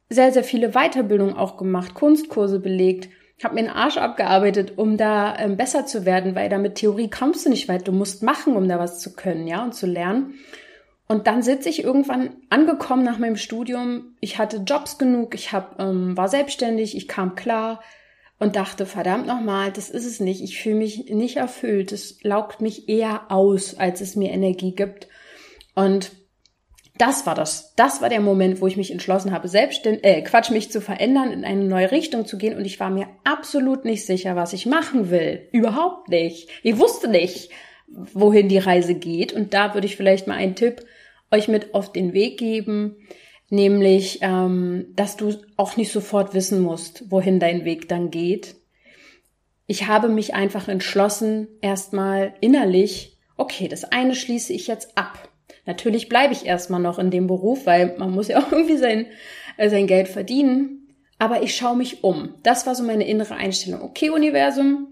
[0.10, 3.10] sehr, sehr viele Weiterbildungen auch gemacht, Kunstkurse belegt.
[3.44, 7.10] Habe mir den Arsch abgearbeitet, um da ähm, besser zu werden, weil da mit Theorie
[7.10, 7.88] kommst du nicht weit.
[7.90, 10.36] Du musst machen, um da was zu können, ja, und zu lernen.
[11.10, 14.16] Und dann sitze ich irgendwann angekommen nach meinem Studium.
[14.22, 17.82] Ich hatte Jobs genug, ich hab, ähm, war selbstständig, ich kam klar,
[18.44, 20.42] und dachte, verdammt nochmal, das ist es nicht.
[20.42, 21.92] Ich fühle mich nicht erfüllt.
[21.92, 25.08] Es laugt mich eher aus, als es mir Energie gibt.
[25.76, 26.12] Und
[26.98, 27.74] das war das.
[27.76, 31.32] Das war der Moment, wo ich mich entschlossen habe, selbstständig, äh, Quatsch, mich zu verändern,
[31.32, 32.58] in eine neue Richtung zu gehen.
[32.58, 35.48] Und ich war mir absolut nicht sicher, was ich machen will.
[35.54, 36.50] Überhaupt nicht.
[36.64, 37.50] Ich wusste nicht,
[37.88, 39.32] wohin die Reise geht.
[39.32, 40.86] Und da würde ich vielleicht mal einen Tipp
[41.32, 42.98] euch mit auf den Weg geben
[43.54, 48.56] nämlich, ähm, dass du auch nicht sofort wissen musst, wohin dein Weg dann geht.
[49.68, 55.30] Ich habe mich einfach entschlossen, erstmal innerlich, okay, das eine schließe ich jetzt ab.
[55.66, 59.06] Natürlich bleibe ich erstmal noch in dem Beruf, weil man muss ja auch irgendwie sein,
[59.58, 60.96] äh, sein Geld verdienen.
[61.20, 62.34] Aber ich schaue mich um.
[62.44, 63.82] Das war so meine innere Einstellung.
[63.82, 64.88] Okay, Universum,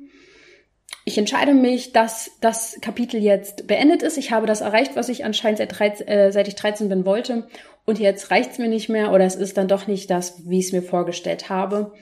[1.03, 4.17] ich entscheide mich, dass das Kapitel jetzt beendet ist.
[4.17, 7.47] Ich habe das erreicht, was ich anscheinend seit, 13, äh, seit ich 13 bin wollte
[7.85, 10.67] und jetzt reicht's mir nicht mehr oder es ist dann doch nicht das, wie ich
[10.67, 11.93] es mir vorgestellt habe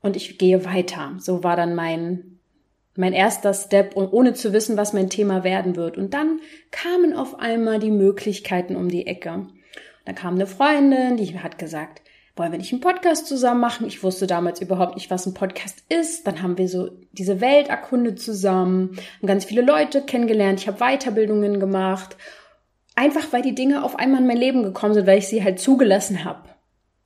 [0.00, 1.16] und ich gehe weiter.
[1.18, 2.38] So war dann mein
[2.96, 5.96] mein erster Step, ohne zu wissen, was mein Thema werden wird.
[5.96, 9.46] Und dann kamen auf einmal die Möglichkeiten um die Ecke.
[10.04, 12.02] Da kam eine Freundin, die hat gesagt,
[12.36, 13.86] wollen wir nicht einen Podcast zusammen machen?
[13.86, 16.26] Ich wusste damals überhaupt nicht, was ein Podcast ist.
[16.26, 20.60] Dann haben wir so diese Welt erkundet zusammen, haben ganz viele Leute kennengelernt.
[20.60, 22.16] Ich habe Weiterbildungen gemacht
[23.00, 25.58] Einfach weil die Dinge auf einmal in mein Leben gekommen sind, weil ich sie halt
[25.58, 26.50] zugelassen habe,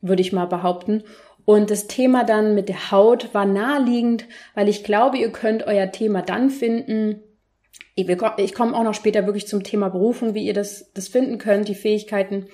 [0.01, 1.05] würde ich mal behaupten.
[1.45, 4.27] Und das Thema dann mit der Haut war naheliegend,
[4.57, 7.23] weil ich glaube, ihr könnt euer Thema dann finden.
[7.95, 11.69] Ich komme auch noch später wirklich zum Thema Berufung, wie ihr das, das finden könnt,
[11.69, 12.47] die Fähigkeiten.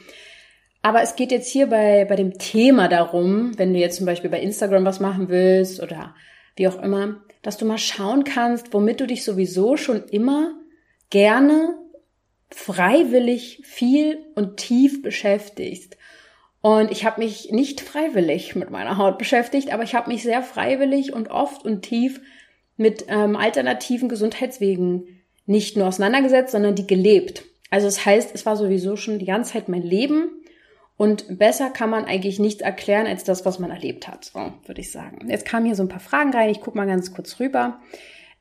[0.83, 4.29] Aber es geht jetzt hier bei, bei dem Thema darum, wenn du jetzt zum Beispiel
[4.29, 6.14] bei Instagram was machen willst oder
[6.57, 10.53] wie auch immer, dass du mal schauen kannst, womit du dich sowieso schon immer
[11.09, 11.81] gerne
[12.50, 15.96] freiwillig viel und tief beschäftigst.
[16.62, 20.42] Und ich habe mich nicht freiwillig mit meiner Haut beschäftigt, aber ich habe mich sehr
[20.42, 22.20] freiwillig und oft und tief
[22.76, 27.44] mit ähm, alternativen Gesundheitswegen nicht nur auseinandergesetzt, sondern die gelebt.
[27.70, 30.28] Also das heißt, es war sowieso schon die ganze Zeit mein Leben
[30.96, 34.82] und besser kann man eigentlich nichts erklären als das, was man erlebt hat, so, würde
[34.82, 35.30] ich sagen.
[35.30, 37.80] Jetzt kamen hier so ein paar Fragen rein, ich gucke mal ganz kurz rüber.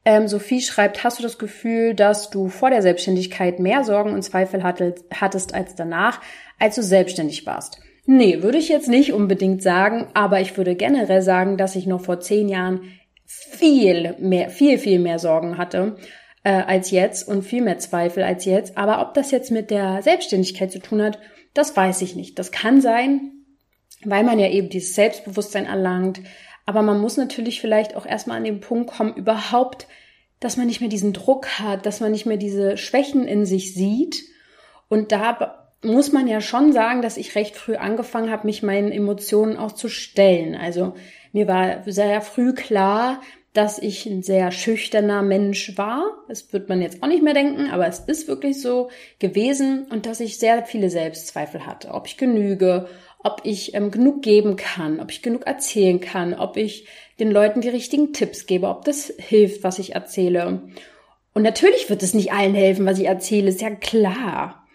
[0.10, 4.24] Ähm, Sophie schreibt, hast du das Gefühl, dass du vor der Selbstständigkeit mehr Sorgen und
[4.24, 6.20] Zweifel hattest als danach,
[6.58, 7.80] als du selbstständig warst?
[8.08, 12.02] Nee, würde ich jetzt nicht unbedingt sagen, aber ich würde generell sagen, dass ich noch
[12.02, 12.92] vor zehn Jahren
[13.28, 15.98] viel mehr, viel, viel mehr Sorgen hatte
[16.44, 18.80] äh, als jetzt und viel mehr Zweifel als jetzt.
[18.80, 21.20] Aber ob das jetzt mit der Selbstständigkeit zu tun hat,
[21.54, 22.40] das weiß ich nicht.
[22.40, 23.30] Das kann sein,
[24.04, 26.20] weil man ja eben dieses Selbstbewusstsein erlangt.
[26.66, 29.88] Aber man muss natürlich vielleicht auch erstmal an den Punkt kommen, überhaupt,
[30.40, 33.74] dass man nicht mehr diesen Druck hat, dass man nicht mehr diese Schwächen in sich
[33.74, 34.24] sieht.
[34.88, 38.92] Und da muss man ja schon sagen, dass ich recht früh angefangen habe, mich meinen
[38.92, 40.56] Emotionen auch zu stellen.
[40.56, 40.94] Also
[41.32, 43.22] mir war sehr früh klar,
[43.54, 46.04] dass ich ein sehr schüchterner Mensch war.
[46.28, 50.06] Das wird man jetzt auch nicht mehr denken, aber es ist wirklich so gewesen und
[50.06, 52.88] dass ich sehr viele Selbstzweifel hatte, ob ich genüge,
[53.20, 56.88] ob ich ähm, genug geben kann, ob ich genug erzählen kann, ob ich
[57.20, 60.64] den Leuten die richtigen Tipps gebe, ob das hilft, was ich erzähle.
[61.34, 64.66] Und natürlich wird es nicht allen helfen, was ich erzähle, ist ja klar.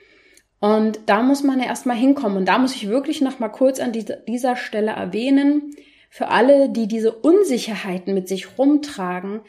[0.60, 2.38] Und da muss man ja erstmal hinkommen.
[2.38, 5.74] Und da muss ich wirklich noch mal kurz an dieser Stelle erwähnen,
[6.10, 9.40] für alle, die diese Unsicherheiten mit sich rumtragen,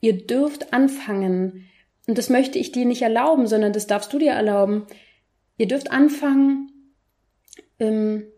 [0.00, 1.68] ihr dürft anfangen,
[2.06, 4.86] und das möchte ich dir nicht erlauben, sondern das darfst du dir erlauben,
[5.56, 6.70] ihr dürft anfangen,
[7.78, 8.31] ähm,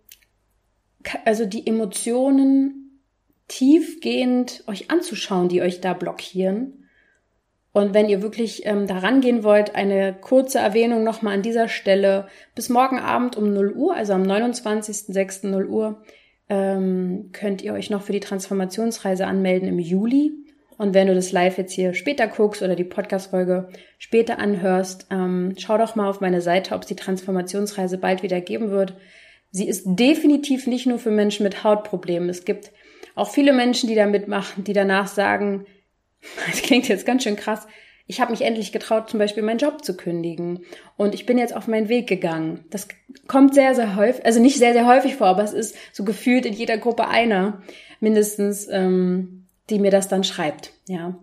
[1.25, 3.01] also die Emotionen
[3.49, 6.85] tiefgehend euch anzuschauen, die euch da blockieren.
[7.73, 12.29] Und wenn ihr wirklich ähm, daran gehen wollt, eine kurze Erwähnung nochmal an dieser Stelle.
[12.55, 15.49] Bis morgen Abend um 0 Uhr, also am 29.06.
[15.49, 16.03] 0 Uhr,
[16.49, 20.33] ähm, könnt ihr euch noch für die Transformationsreise anmelden im Juli.
[20.77, 25.55] Und wenn du das live jetzt hier später guckst oder die Podcast-Folge später anhörst, ähm,
[25.59, 28.95] schau doch mal auf meine Seite, ob es die Transformationsreise bald wieder geben wird.
[29.55, 32.29] Sie ist definitiv nicht nur für Menschen mit Hautproblemen.
[32.29, 32.73] Es gibt
[33.15, 35.67] auch viele Menschen, die da mitmachen, die danach sagen,
[36.51, 37.69] das klingt jetzt ganz schön krass,
[38.09, 40.65] ich habe mich endlich getraut, zum Beispiel meinen Job zu kündigen.
[40.97, 42.65] Und ich bin jetzt auf meinen Weg gegangen.
[42.71, 42.89] Das
[43.29, 46.47] kommt sehr, sehr häufig, also nicht sehr, sehr häufig vor, aber es ist so gefühlt
[46.47, 47.63] in jeder Gruppe einer
[48.01, 50.73] mindestens, ähm, die mir das dann schreibt.
[50.89, 51.17] Ja.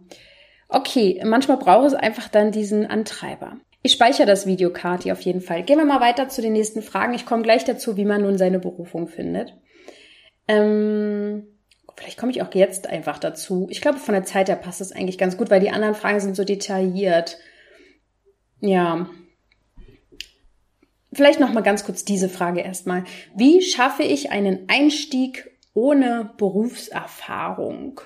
[0.70, 3.58] Okay, manchmal braucht es einfach dann diesen Antreiber.
[3.82, 5.63] Ich speichere das Video, Kati, auf jeden Fall.
[5.63, 7.13] Gehen wir mal weiter zu den nächsten Fragen.
[7.13, 9.56] Ich komme gleich dazu, wie man nun seine Berufung findet.
[10.48, 11.48] Ähm,
[12.02, 13.67] Vielleicht komme ich auch jetzt einfach dazu.
[13.70, 16.20] Ich glaube, von der Zeit her passt es eigentlich ganz gut, weil die anderen Fragen
[16.20, 17.38] sind so detailliert.
[18.60, 19.08] Ja.
[21.13, 23.04] Vielleicht noch mal ganz kurz diese Frage erstmal.
[23.36, 28.02] Wie schaffe ich einen Einstieg ohne Berufserfahrung?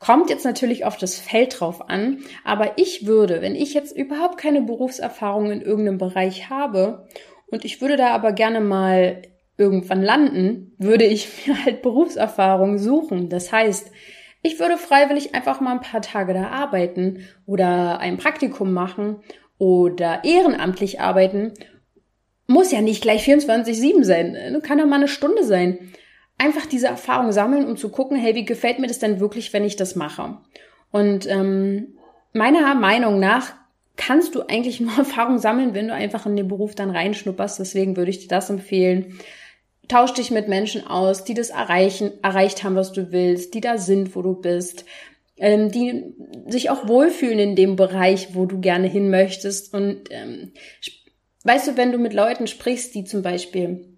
[0.00, 4.38] Kommt jetzt natürlich auf das Feld drauf an, aber ich würde, wenn ich jetzt überhaupt
[4.38, 7.06] keine Berufserfahrung in irgendeinem Bereich habe
[7.48, 9.20] und ich würde da aber gerne mal
[9.58, 13.28] irgendwann landen, würde ich mir halt Berufserfahrung suchen.
[13.28, 13.92] Das heißt,
[14.42, 19.18] ich würde freiwillig einfach mal ein paar Tage da arbeiten oder ein Praktikum machen
[19.58, 21.52] oder ehrenamtlich arbeiten.
[22.46, 25.92] Muss ja nicht gleich 24-7 sein, kann ja mal eine Stunde sein.
[26.40, 29.62] Einfach diese Erfahrung sammeln, um zu gucken, hey, wie gefällt mir das denn wirklich, wenn
[29.62, 30.38] ich das mache?
[30.90, 31.98] Und ähm,
[32.32, 33.52] meiner Meinung nach
[33.98, 37.58] kannst du eigentlich nur Erfahrung sammeln, wenn du einfach in den Beruf dann reinschnupperst.
[37.58, 39.18] Deswegen würde ich dir das empfehlen.
[39.86, 43.76] Tausch dich mit Menschen aus, die das erreichen, erreicht haben, was du willst, die da
[43.76, 44.86] sind, wo du bist,
[45.36, 46.14] ähm, die
[46.48, 49.74] sich auch wohlfühlen in dem Bereich, wo du gerne hin möchtest.
[49.74, 50.52] Und ähm,
[51.44, 53.89] weißt du, wenn du mit Leuten sprichst, die zum Beispiel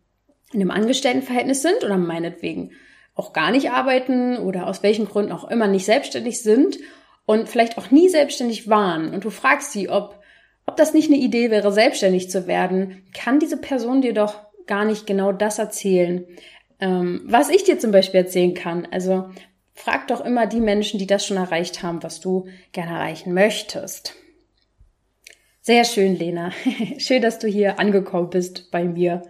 [0.52, 2.72] in einem Angestelltenverhältnis sind oder meinetwegen
[3.14, 6.78] auch gar nicht arbeiten oder aus welchen Gründen auch immer nicht selbstständig sind
[7.26, 10.20] und vielleicht auch nie selbstständig waren und du fragst sie, ob,
[10.66, 14.84] ob das nicht eine Idee wäre, selbstständig zu werden, kann diese Person dir doch gar
[14.84, 16.24] nicht genau das erzählen,
[16.80, 18.88] ähm, was ich dir zum Beispiel erzählen kann.
[18.90, 19.28] Also
[19.74, 24.14] frag doch immer die Menschen, die das schon erreicht haben, was du gerne erreichen möchtest.
[25.60, 26.50] Sehr schön, Lena.
[26.98, 29.22] schön, dass du hier angekommen bist bei mir.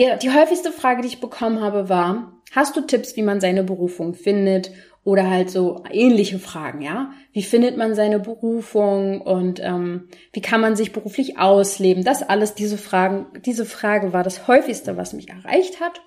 [0.00, 4.14] Die häufigste Frage, die ich bekommen habe, war, hast du Tipps, wie man seine Berufung
[4.14, 4.70] findet
[5.04, 7.12] oder halt so ähnliche Fragen, ja.
[7.32, 12.02] Wie findet man seine Berufung und ähm, wie kann man sich beruflich ausleben?
[12.02, 16.00] Das alles, diese Fragen, diese Frage war das häufigste, was mich erreicht hat.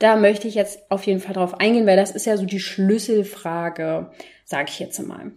[0.00, 2.60] Da möchte ich jetzt auf jeden Fall drauf eingehen, weil das ist ja so die
[2.60, 4.10] Schlüsselfrage,
[4.44, 5.32] sage ich jetzt mal,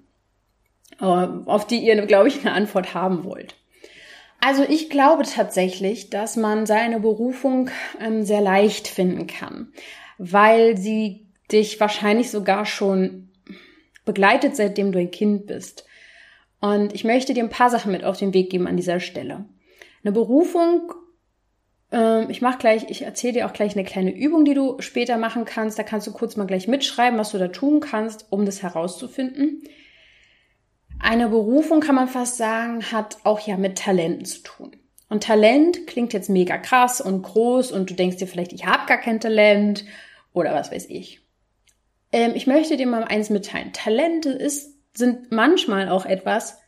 [0.99, 3.60] ähm, auf die ihr, glaube ich, eine Antwort haben wollt.
[4.41, 9.71] Also ich glaube tatsächlich, dass man seine Berufung ähm, sehr leicht finden kann,
[10.17, 13.29] weil sie dich wahrscheinlich sogar schon
[14.03, 15.85] begleitet, seitdem du ein Kind bist.
[16.59, 19.45] Und ich möchte dir ein paar Sachen mit auf den Weg geben an dieser Stelle.
[20.03, 20.91] Eine Berufung,
[21.91, 25.17] äh, ich mache gleich, ich erzähle dir auch gleich eine kleine Übung, die du später
[25.17, 25.77] machen kannst.
[25.77, 29.61] Da kannst du kurz mal gleich mitschreiben, was du da tun kannst, um das herauszufinden.
[31.01, 34.75] Eine Berufung, kann man fast sagen, hat auch ja mit Talenten zu tun.
[35.09, 38.85] Und Talent klingt jetzt mega krass und groß und du denkst dir vielleicht, ich habe
[38.87, 39.83] gar kein Talent
[40.33, 41.21] oder was weiß ich.
[42.11, 43.73] Ähm, ich möchte dir mal eins mitteilen.
[43.73, 46.59] Talente ist, sind manchmal auch etwas,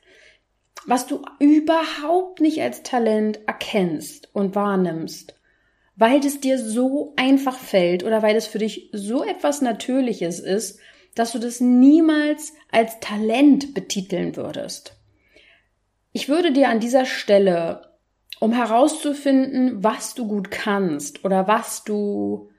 [0.85, 5.35] was du überhaupt nicht als Talent erkennst und wahrnimmst,
[5.95, 10.79] weil es dir so einfach fällt oder weil es für dich so etwas Natürliches ist,
[11.15, 14.97] dass du das niemals als Talent betiteln würdest.
[16.11, 17.93] Ich würde dir an dieser Stelle,
[18.39, 22.49] um herauszufinden, was du gut kannst oder was du,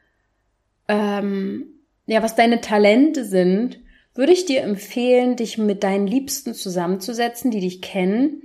[0.88, 1.66] ähm,
[2.06, 3.80] ja, was deine Talente sind,
[4.14, 8.42] würde ich dir empfehlen, dich mit deinen Liebsten zusammenzusetzen, die dich kennen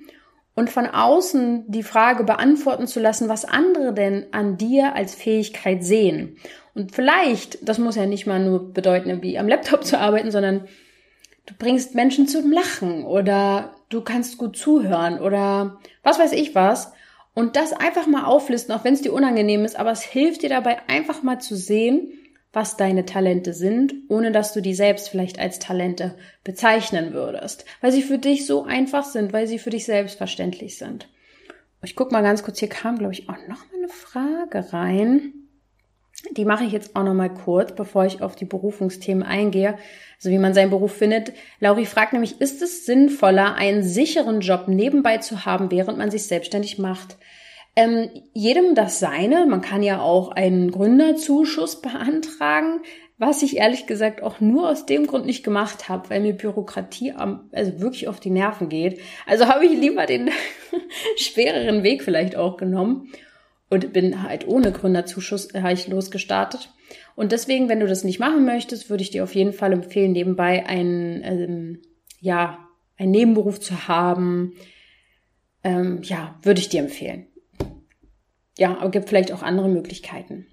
[0.56, 5.84] und von außen die Frage beantworten zu lassen, was andere denn an dir als Fähigkeit
[5.84, 6.38] sehen.
[6.80, 10.66] Und vielleicht, das muss ja nicht mal nur bedeuten, wie am Laptop zu arbeiten, sondern
[11.46, 16.94] du bringst Menschen zum Lachen oder du kannst gut zuhören oder was weiß ich was.
[17.34, 20.48] Und das einfach mal auflisten, auch wenn es dir unangenehm ist, aber es hilft dir
[20.48, 22.14] dabei einfach mal zu sehen,
[22.54, 26.16] was deine Talente sind, ohne dass du die selbst vielleicht als Talente
[26.46, 31.10] bezeichnen würdest, weil sie für dich so einfach sind, weil sie für dich selbstverständlich sind.
[31.84, 35.34] Ich guck mal ganz kurz, hier kam, glaube ich, auch noch mal eine Frage rein.
[36.38, 39.78] Die mache ich jetzt auch noch mal kurz, bevor ich auf die Berufungsthemen eingehe.
[40.18, 41.34] Also wie man seinen Beruf findet.
[41.60, 46.28] Lauri fragt nämlich, ist es sinnvoller, einen sicheren Job nebenbei zu haben, während man sich
[46.28, 47.18] selbstständig macht?
[47.76, 49.46] Ähm, jedem das seine.
[49.46, 52.82] Man kann ja auch einen Gründerzuschuss beantragen,
[53.18, 57.14] was ich ehrlich gesagt auch nur aus dem Grund nicht gemacht habe, weil mir Bürokratie
[57.14, 59.00] am, also wirklich auf die Nerven geht.
[59.26, 60.30] Also habe ich lieber den
[61.18, 63.12] schwereren Weg vielleicht auch genommen
[63.70, 66.74] und bin halt ohne Gründerzuschuss äh, ich losgestartet.
[67.16, 70.12] Und deswegen, wenn du das nicht machen möchtest, würde ich dir auf jeden Fall empfehlen,
[70.12, 71.82] nebenbei einen, ähm,
[72.20, 72.60] ja,
[72.98, 74.54] einen Nebenberuf zu haben.
[75.64, 77.28] Ähm, ja, würde ich dir empfehlen
[78.60, 80.46] ja, aber gibt vielleicht auch andere Möglichkeiten.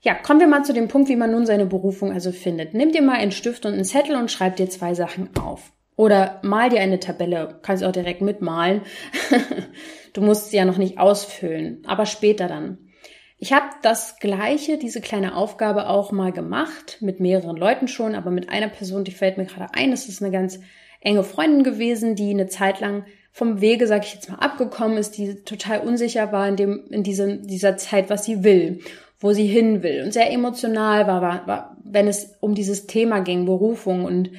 [0.00, 2.72] Ja, kommen wir mal zu dem Punkt, wie man nun seine Berufung also findet.
[2.72, 5.72] Nimm dir mal einen Stift und einen Zettel und schreib dir zwei Sachen auf.
[5.96, 8.82] Oder mal dir eine Tabelle, kannst auch direkt mitmalen.
[10.12, 12.78] du musst sie ja noch nicht ausfüllen, aber später dann.
[13.38, 18.30] Ich habe das gleiche, diese kleine Aufgabe auch mal gemacht, mit mehreren Leuten schon, aber
[18.30, 20.60] mit einer Person, die fällt mir gerade ein, das ist eine ganz
[21.00, 25.16] enge Freundin gewesen, die eine Zeit lang vom Wege, sag ich jetzt mal, abgekommen ist,
[25.16, 28.80] die total unsicher war in dem, in diesem, dieser Zeit, was sie will,
[29.18, 33.20] wo sie hin will und sehr emotional war, war, war, wenn es um dieses Thema
[33.20, 34.30] ging, Berufung und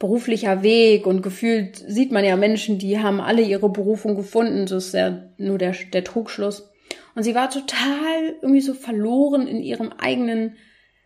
[0.00, 4.86] beruflicher Weg und gefühlt sieht man ja Menschen, die haben alle ihre Berufung gefunden, das
[4.86, 6.70] ist ja nur der, der Trugschluss.
[7.14, 10.56] Und sie war total irgendwie so verloren in ihrem eigenen,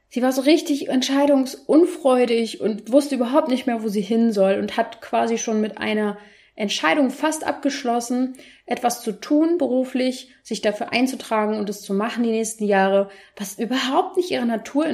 [0.08, 4.76] sie war so richtig entscheidungsunfreudig und wusste überhaupt nicht mehr, wo sie hin soll und
[4.76, 6.16] hat quasi schon mit einer
[6.54, 12.30] Entscheidung fast abgeschlossen, etwas zu tun beruflich, sich dafür einzutragen und es zu machen die
[12.30, 14.86] nächsten Jahre, was überhaupt nicht ihrer Natur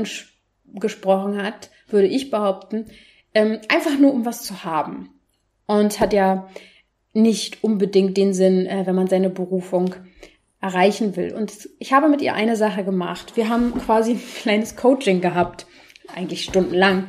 [0.72, 2.86] gesprochen hat, würde ich behaupten,
[3.34, 5.10] ähm, einfach nur um was zu haben.
[5.66, 6.48] Und hat ja
[7.12, 9.94] nicht unbedingt den Sinn, äh, wenn man seine Berufung
[10.60, 11.32] erreichen will.
[11.34, 13.36] Und ich habe mit ihr eine Sache gemacht.
[13.36, 15.66] Wir haben quasi ein kleines Coaching gehabt,
[16.14, 17.08] eigentlich stundenlang.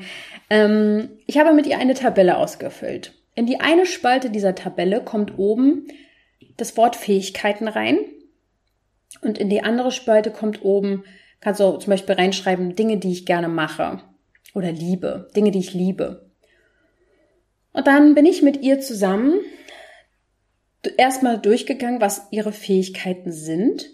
[0.50, 3.14] Ähm, ich habe mit ihr eine Tabelle ausgefüllt.
[3.36, 5.88] In die eine Spalte dieser Tabelle kommt oben
[6.58, 8.00] das Wort Fähigkeiten rein
[9.22, 11.04] und in die andere Spalte kommt oben,
[11.40, 14.02] kannst du zum Beispiel reinschreiben, Dinge, die ich gerne mache
[14.54, 16.30] oder liebe, Dinge, die ich liebe.
[17.74, 19.40] Und dann bin ich mit ihr zusammen
[20.98, 23.90] erstmal durchgegangen, was ihre Fähigkeiten sind.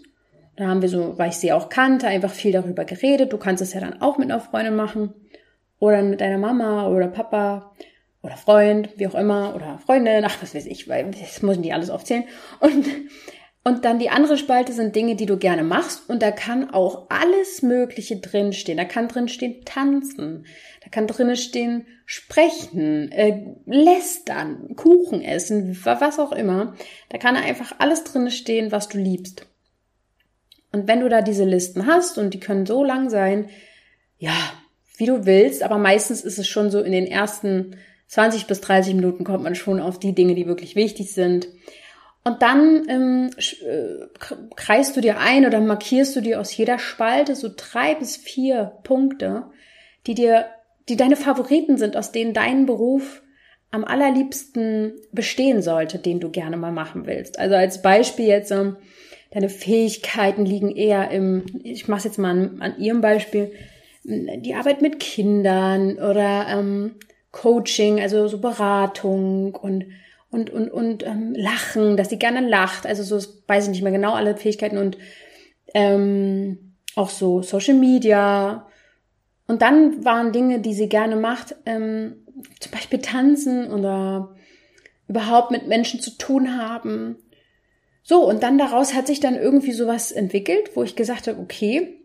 [0.56, 3.32] Da haben wir so, weil ich sie auch kannte, einfach viel darüber geredet.
[3.32, 5.14] Du kannst es ja dann auch mit einer Freundin machen
[5.78, 7.72] oder mit deiner Mama oder Papa
[8.22, 11.72] oder Freund, wie auch immer, oder Freundin, ach, was weiß ich, weil das ich nicht
[11.72, 12.24] alles aufzählen.
[12.58, 12.86] Und,
[13.68, 16.08] und dann die andere Spalte sind Dinge, die du gerne machst.
[16.08, 18.78] Und da kann auch alles Mögliche drinstehen.
[18.78, 20.46] Da kann drinstehen tanzen.
[20.82, 26.76] Da kann drin stehen sprechen, äh, lästern, Kuchen essen, was auch immer.
[27.10, 29.46] Da kann einfach alles drin stehen, was du liebst.
[30.72, 33.50] Und wenn du da diese Listen hast und die können so lang sein,
[34.16, 34.32] ja,
[34.96, 37.76] wie du willst, aber meistens ist es schon so in den ersten
[38.06, 41.48] 20 bis 30 Minuten kommt man schon auf die Dinge, die wirklich wichtig sind.
[42.24, 43.30] Und dann ähm,
[43.62, 44.06] äh,
[44.56, 48.72] kreist du dir ein oder markierst du dir aus jeder Spalte so drei bis vier
[48.82, 49.44] Punkte,
[50.06, 50.46] die dir,
[50.88, 53.22] die deine Favoriten sind, aus denen dein Beruf
[53.70, 57.38] am allerliebsten bestehen sollte, den du gerne mal machen willst.
[57.38, 58.76] Also als Beispiel jetzt, ähm,
[59.30, 63.52] deine Fähigkeiten liegen eher im, ich mache jetzt mal an, an ihrem Beispiel,
[64.04, 66.94] die Arbeit mit Kindern oder ähm,
[67.30, 69.84] Coaching, also so Beratung und
[70.30, 73.92] und und und ähm, Lachen, dass sie gerne lacht, also so weiß ich nicht mehr
[73.92, 74.98] genau alle Fähigkeiten und
[75.74, 78.66] ähm, auch so Social Media.
[79.46, 82.26] Und dann waren Dinge, die sie gerne macht, ähm,
[82.60, 84.34] zum Beispiel tanzen oder
[85.08, 87.16] überhaupt mit Menschen zu tun haben.
[88.02, 91.98] So, und dann daraus hat sich dann irgendwie sowas entwickelt, wo ich gesagt habe, okay,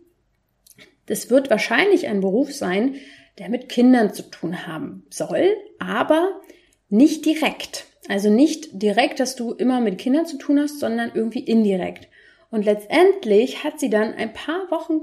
[1.05, 2.95] das wird wahrscheinlich ein Beruf sein,
[3.37, 6.41] der mit Kindern zu tun haben soll, aber
[6.89, 7.87] nicht direkt.
[8.09, 12.09] Also nicht direkt, dass du immer mit Kindern zu tun hast, sondern irgendwie indirekt.
[12.51, 15.01] Und letztendlich hat sie dann ein paar Wochen,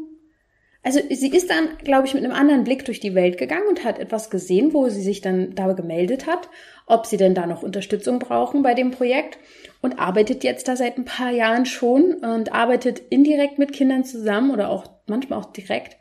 [0.83, 3.85] also sie ist dann, glaube ich, mit einem anderen Blick durch die Welt gegangen und
[3.85, 6.49] hat etwas gesehen, wo sie sich dann da gemeldet hat,
[6.87, 9.39] ob sie denn da noch Unterstützung brauchen bei dem Projekt
[9.83, 14.51] und arbeitet jetzt da seit ein paar Jahren schon und arbeitet indirekt mit Kindern zusammen
[14.51, 15.97] oder auch manchmal auch direkt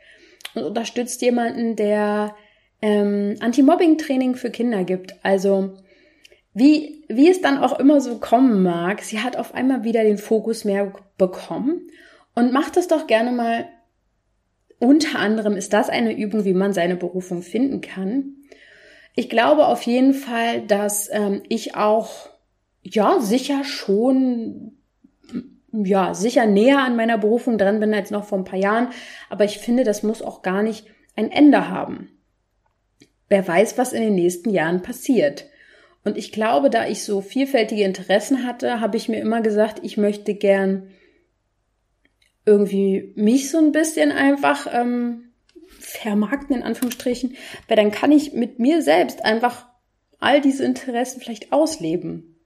[0.54, 2.34] und unterstützt jemanden, der
[2.80, 5.14] ähm, Anti-Mobbing-Training für Kinder gibt.
[5.22, 5.74] Also
[6.52, 10.18] wie, wie es dann auch immer so kommen mag, sie hat auf einmal wieder den
[10.18, 11.88] Fokus mehr bekommen
[12.34, 13.68] und macht es doch gerne mal.
[14.78, 18.36] Unter anderem ist das eine Übung, wie man seine Berufung finden kann.
[19.14, 22.30] Ich glaube auf jeden Fall, dass ähm, ich auch,
[22.82, 24.78] ja, sicher schon,
[25.72, 28.88] ja, sicher näher an meiner Berufung dran bin als noch vor ein paar Jahren.
[29.28, 32.08] Aber ich finde, das muss auch gar nicht ein Ende haben.
[33.28, 35.49] Wer weiß, was in den nächsten Jahren passiert.
[36.04, 39.96] Und ich glaube, da ich so vielfältige Interessen hatte, habe ich mir immer gesagt, ich
[39.96, 40.90] möchte gern
[42.46, 45.30] irgendwie mich so ein bisschen einfach ähm,
[45.78, 47.36] vermarkten, in Anführungsstrichen,
[47.68, 49.66] weil dann kann ich mit mir selbst einfach
[50.18, 52.40] all diese Interessen vielleicht ausleben.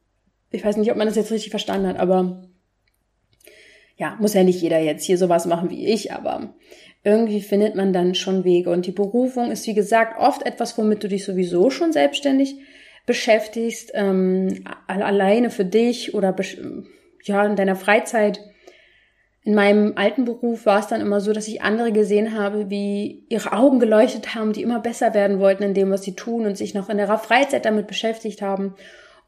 [0.51, 2.49] Ich weiß nicht, ob man das jetzt richtig verstanden hat, aber
[3.97, 6.55] ja, muss ja nicht jeder jetzt hier sowas machen wie ich, aber
[7.05, 8.71] irgendwie findet man dann schon Wege.
[8.71, 12.57] Und die Berufung ist, wie gesagt, oft etwas, womit du dich sowieso schon selbstständig
[13.07, 16.35] beschäftigst, ähm, alleine für dich oder
[17.25, 18.41] ja in deiner Freizeit.
[19.43, 23.27] In meinem alten Beruf war es dann immer so, dass ich andere gesehen habe, wie
[23.29, 26.57] ihre Augen geleuchtet haben, die immer besser werden wollten in dem, was sie tun und
[26.57, 28.75] sich noch in ihrer Freizeit damit beschäftigt haben.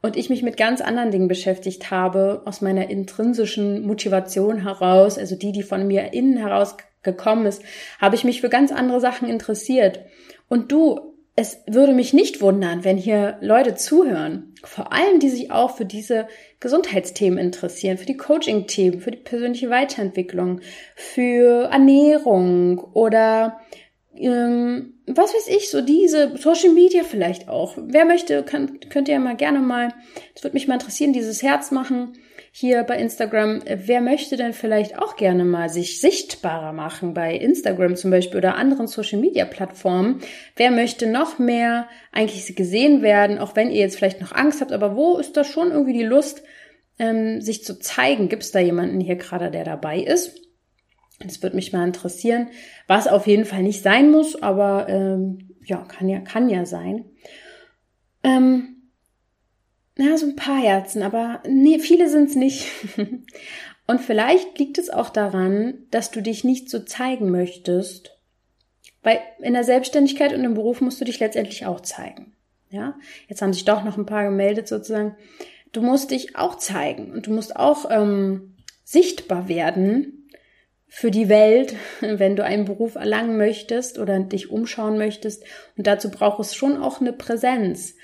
[0.01, 5.35] Und ich mich mit ganz anderen Dingen beschäftigt habe, aus meiner intrinsischen Motivation heraus, also
[5.35, 7.61] die, die von mir innen heraus gekommen ist,
[7.99, 10.01] habe ich mich für ganz andere Sachen interessiert.
[10.49, 15.51] Und du, es würde mich nicht wundern, wenn hier Leute zuhören, vor allem die sich
[15.51, 16.27] auch für diese
[16.59, 20.61] Gesundheitsthemen interessieren, für die Coaching-Themen, für die persönliche Weiterentwicklung,
[20.95, 23.59] für Ernährung oder
[24.15, 27.77] ähm, was weiß ich, so diese Social Media vielleicht auch.
[27.77, 29.93] Wer möchte, kann, könnt ihr ja mal gerne mal,
[30.33, 32.13] das würde mich mal interessieren, dieses Herz machen
[32.51, 33.61] hier bei Instagram.
[33.65, 38.55] Wer möchte denn vielleicht auch gerne mal sich sichtbarer machen bei Instagram zum Beispiel oder
[38.55, 40.21] anderen Social Media Plattformen?
[40.55, 44.71] Wer möchte noch mehr eigentlich gesehen werden, auch wenn ihr jetzt vielleicht noch Angst habt,
[44.71, 46.43] aber wo ist da schon irgendwie die Lust,
[46.99, 48.29] ähm, sich zu zeigen?
[48.29, 50.39] Gibt es da jemanden hier gerade, der dabei ist?
[51.19, 52.49] Das würde mich mal interessieren,
[52.87, 57.05] was auf jeden Fall nicht sein muss, aber ähm, ja, kann ja, kann ja sein.
[58.23, 58.76] Ähm,
[59.97, 62.67] ja, so ein paar Herzen, aber nee, viele sind's nicht.
[63.87, 68.17] Und vielleicht liegt es auch daran, dass du dich nicht so zeigen möchtest.
[69.01, 72.33] Weil in der Selbstständigkeit und im Beruf musst du dich letztendlich auch zeigen.
[72.69, 72.95] Ja,
[73.29, 75.15] jetzt haben sich doch noch ein paar gemeldet sozusagen.
[75.71, 80.29] Du musst dich auch zeigen und du musst auch ähm, sichtbar werden
[80.89, 85.43] für die Welt, wenn du einen Beruf erlangen möchtest oder dich umschauen möchtest.
[85.77, 87.95] Und dazu braucht es schon auch eine Präsenz.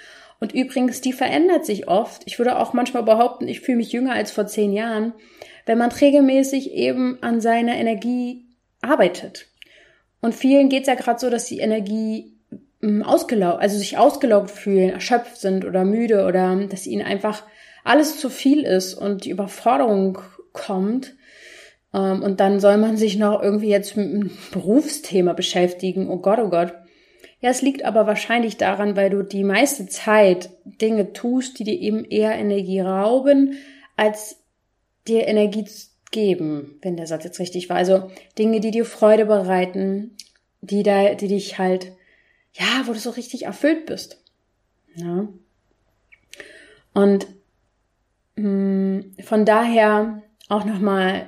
[0.44, 2.24] Und übrigens, die verändert sich oft.
[2.26, 5.14] Ich würde auch manchmal behaupten, ich fühle mich jünger als vor zehn Jahren,
[5.66, 8.44] wenn man regelmäßig eben an seiner Energie
[8.82, 9.48] arbeitet.
[10.20, 12.34] Und vielen geht es ja gerade so, dass die Energie
[12.82, 17.44] hm, ausgelaugt, also sich ausgelaugt fühlen, erschöpft sind oder müde oder dass ihnen einfach
[17.86, 20.18] alles zu viel ist und die Überforderung
[20.52, 21.16] kommt.
[21.94, 26.10] Ähm, und dann soll man sich noch irgendwie jetzt mit einem Berufsthema beschäftigen.
[26.10, 26.74] Oh Gott, oh Gott.
[27.44, 31.78] Ja, es liegt aber wahrscheinlich daran, weil du die meiste Zeit Dinge tust, die dir
[31.78, 33.58] eben eher Energie rauben,
[33.98, 34.38] als
[35.10, 35.66] dir Energie
[36.12, 37.76] geben, wenn der Satz jetzt richtig war.
[37.76, 40.16] Also Dinge, die dir Freude bereiten,
[40.62, 41.92] die da, die dich halt,
[42.54, 44.24] ja, wo du so richtig erfüllt bist.
[44.96, 45.28] Ja.
[46.94, 47.28] Und
[48.38, 51.26] mh, mm, von daher auch nochmal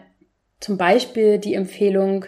[0.61, 2.23] zum Beispiel die Empfehlung,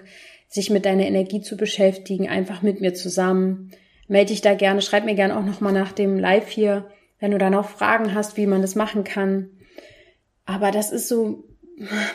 [0.47, 3.71] sich mit deiner Energie zu beschäftigen, einfach mit mir zusammen.
[4.07, 6.89] Melde dich da gerne, schreib mir gerne auch nochmal nach dem Live hier,
[7.19, 9.49] wenn du da noch Fragen hast, wie man das machen kann.
[10.45, 11.43] Aber das ist so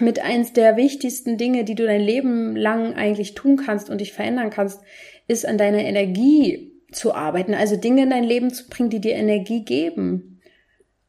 [0.00, 4.12] mit eins der wichtigsten Dinge, die du dein Leben lang eigentlich tun kannst und dich
[4.12, 4.80] verändern kannst,
[5.28, 9.14] ist an deiner Energie zu arbeiten, also Dinge in dein Leben zu bringen, die dir
[9.14, 10.40] Energie geben.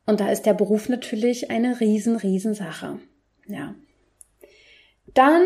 [0.06, 3.00] Und da ist der Beruf natürlich eine riesen, riesen Sache.
[3.48, 3.76] Ja.
[5.14, 5.44] Dann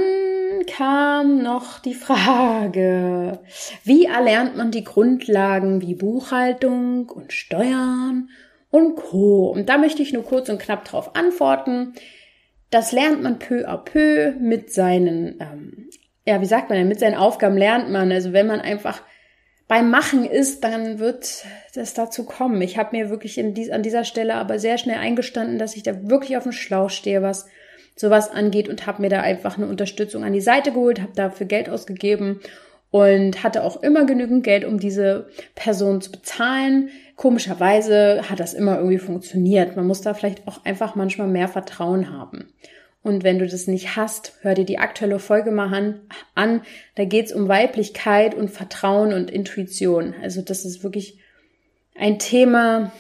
[0.66, 3.40] kam noch die Frage,
[3.84, 8.30] wie erlernt man die Grundlagen wie Buchhaltung und Steuern
[8.70, 9.50] und Co.
[9.50, 11.94] Und da möchte ich nur kurz und knapp darauf antworten.
[12.70, 15.90] Das lernt man peu à peu mit seinen, ähm,
[16.26, 18.12] ja, wie sagt man denn, mit seinen Aufgaben lernt man.
[18.12, 19.02] Also wenn man einfach
[19.68, 21.46] beim Machen ist, dann wird
[21.76, 22.62] das dazu kommen.
[22.62, 26.10] Ich habe mir wirklich dies, an dieser Stelle aber sehr schnell eingestanden, dass ich da
[26.10, 27.48] wirklich auf dem Schlauch stehe, was
[27.98, 31.48] sowas angeht und habe mir da einfach eine Unterstützung an die Seite geholt, habe dafür
[31.48, 32.40] Geld ausgegeben
[32.92, 36.90] und hatte auch immer genügend Geld, um diese Person zu bezahlen.
[37.16, 39.76] Komischerweise hat das immer irgendwie funktioniert.
[39.76, 42.54] Man muss da vielleicht auch einfach manchmal mehr Vertrauen haben.
[43.04, 46.02] Und wenn du das nicht hast, hör dir die aktuelle Folge mal an.
[46.36, 46.62] an.
[46.96, 50.14] Da geht's um Weiblichkeit und Vertrauen und Intuition.
[50.22, 51.20] Also das ist wirklich
[51.96, 52.92] ein Thema.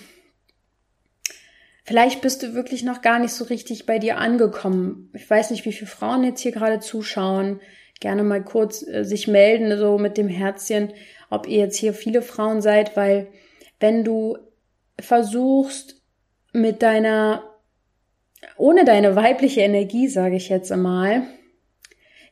[1.88, 5.10] Vielleicht bist du wirklich noch gar nicht so richtig bei dir angekommen.
[5.14, 7.62] Ich weiß nicht, wie viele Frauen jetzt hier gerade zuschauen.
[8.02, 10.92] Gerne mal kurz äh, sich melden, so mit dem Herzchen,
[11.30, 13.28] ob ihr jetzt hier viele Frauen seid, weil
[13.80, 14.38] wenn du
[15.00, 16.02] versuchst
[16.52, 17.44] mit deiner
[18.58, 21.24] ohne deine weibliche Energie, sage ich jetzt einmal,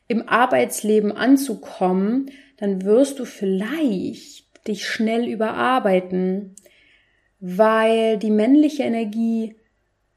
[0.06, 6.56] im Arbeitsleben anzukommen, dann wirst du vielleicht dich schnell überarbeiten,
[7.40, 9.56] weil die männliche Energie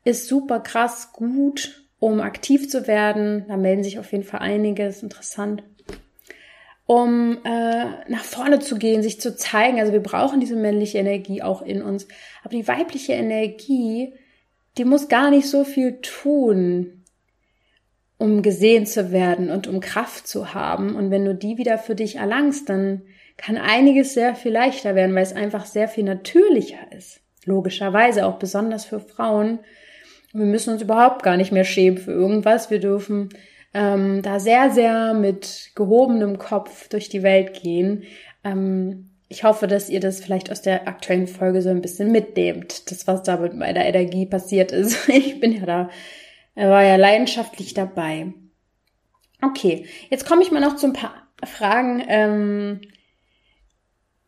[0.04, 3.46] ist super krass gut, um aktiv zu werden.
[3.48, 5.64] Da melden sich auf jeden Fall einige, ist interessant.
[6.86, 9.80] Um äh, nach vorne zu gehen, sich zu zeigen.
[9.80, 12.08] Also wir brauchen diese männliche Energie auch in uns.
[12.44, 14.14] Aber die weibliche Energie
[14.80, 17.04] die muss gar nicht so viel tun,
[18.18, 20.96] um gesehen zu werden und um Kraft zu haben.
[20.96, 23.02] Und wenn du die wieder für dich erlangst, dann
[23.40, 27.22] kann einiges sehr viel leichter werden, weil es einfach sehr viel natürlicher ist.
[27.46, 29.60] Logischerweise auch besonders für Frauen.
[30.34, 32.70] Wir müssen uns überhaupt gar nicht mehr schämen für irgendwas.
[32.70, 33.30] Wir dürfen
[33.74, 38.04] ähm, da sehr, sehr mit gehobenem Kopf durch die Welt gehen.
[38.44, 42.92] Ähm, ich hoffe, dass ihr das vielleicht aus der aktuellen Folge so ein bisschen mitnehmt,
[42.92, 45.08] das, was da mit meiner Energie passiert ist.
[45.10, 45.90] Ich bin ja da,
[46.56, 48.34] war ja leidenschaftlich dabei.
[49.42, 51.14] Okay, jetzt komme ich mal noch zu ein paar
[51.46, 52.99] Fragen, ähm, äh,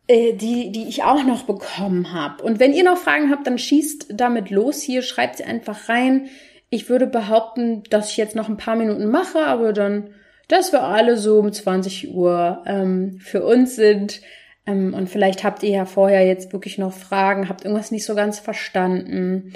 [0.08, 2.42] die, die ich auch noch bekommen habe.
[2.42, 6.28] Und wenn ihr noch Fragen habt, dann schießt damit los hier, schreibt sie einfach rein.
[6.70, 10.10] Ich würde behaupten, dass ich jetzt noch ein paar Minuten mache, aber dann,
[10.48, 14.20] dass wir alle so um 20 Uhr ähm, für uns sind
[14.66, 18.14] ähm, und vielleicht habt ihr ja vorher jetzt wirklich noch Fragen, habt irgendwas nicht so
[18.14, 19.52] ganz verstanden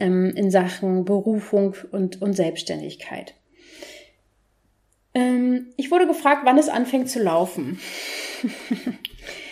[0.00, 3.34] ähm, in Sachen Berufung und, und Selbstständigkeit.
[5.14, 7.78] Ähm, ich wurde gefragt, wann es anfängt zu laufen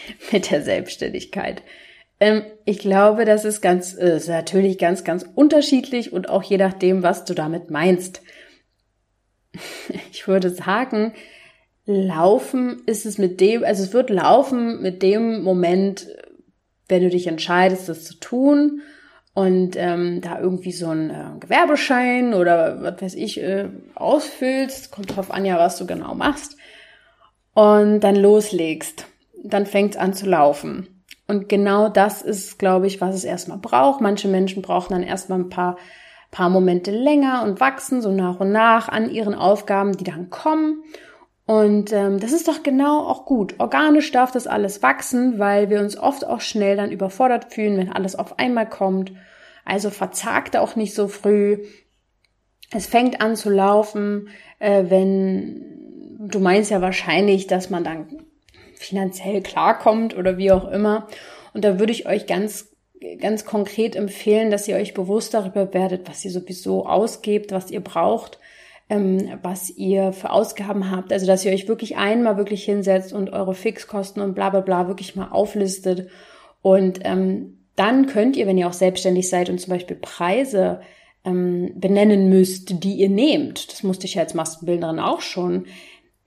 [0.33, 1.63] mit der Selbstständigkeit.
[2.19, 6.57] Ähm, ich glaube, das ist ganz, äh, ist natürlich ganz, ganz unterschiedlich und auch je
[6.57, 8.23] nachdem, was du damit meinst.
[10.11, 11.13] Ich würde sagen,
[11.87, 16.09] Laufen ist es mit dem, also es wird laufen mit dem Moment,
[16.89, 18.83] wenn du dich entscheidest, das zu tun
[19.35, 25.15] und ähm, da irgendwie so ein äh, Gewerbeschein oder was weiß ich äh, ausfüllst, kommt
[25.15, 26.57] drauf an ja, was du genau machst
[27.55, 29.07] und dann loslegst,
[29.49, 31.05] dann fängt es an zu laufen.
[31.29, 34.01] Und genau das ist, glaube ich, was es erstmal braucht.
[34.01, 35.77] Manche Menschen brauchen dann erstmal ein paar
[36.31, 40.83] paar Momente länger und wachsen so nach und nach an ihren Aufgaben, die dann kommen.
[41.47, 43.55] Und ähm, das ist doch genau auch gut.
[43.59, 47.93] Organisch darf das alles wachsen, weil wir uns oft auch schnell dann überfordert fühlen, wenn
[47.93, 49.13] alles auf einmal kommt.
[49.65, 51.65] Also verzagt auch nicht so früh.
[52.73, 54.29] Es fängt an zu laufen,
[54.59, 58.25] äh, wenn du meinst ja wahrscheinlich, dass man dann
[58.77, 61.09] finanziell klarkommt oder wie auch immer.
[61.53, 62.73] Und da würde ich euch ganz
[63.21, 67.81] ganz konkret empfehlen, dass ihr euch bewusst darüber werdet, was ihr sowieso ausgebt, was ihr
[67.81, 68.39] braucht
[68.89, 71.13] ähm, was ihr für Ausgaben habt.
[71.13, 74.89] Also dass ihr euch wirklich einmal wirklich hinsetzt und eure Fixkosten und bla bla bla
[74.89, 76.09] wirklich mal auflistet.
[76.63, 80.81] Und ähm, dann könnt ihr, wenn ihr auch selbstständig seid und zum Beispiel Preise
[81.25, 85.67] ähm, benennen müsst, die ihr nehmt, das musste ich ja als Maskenbildnerin auch schon,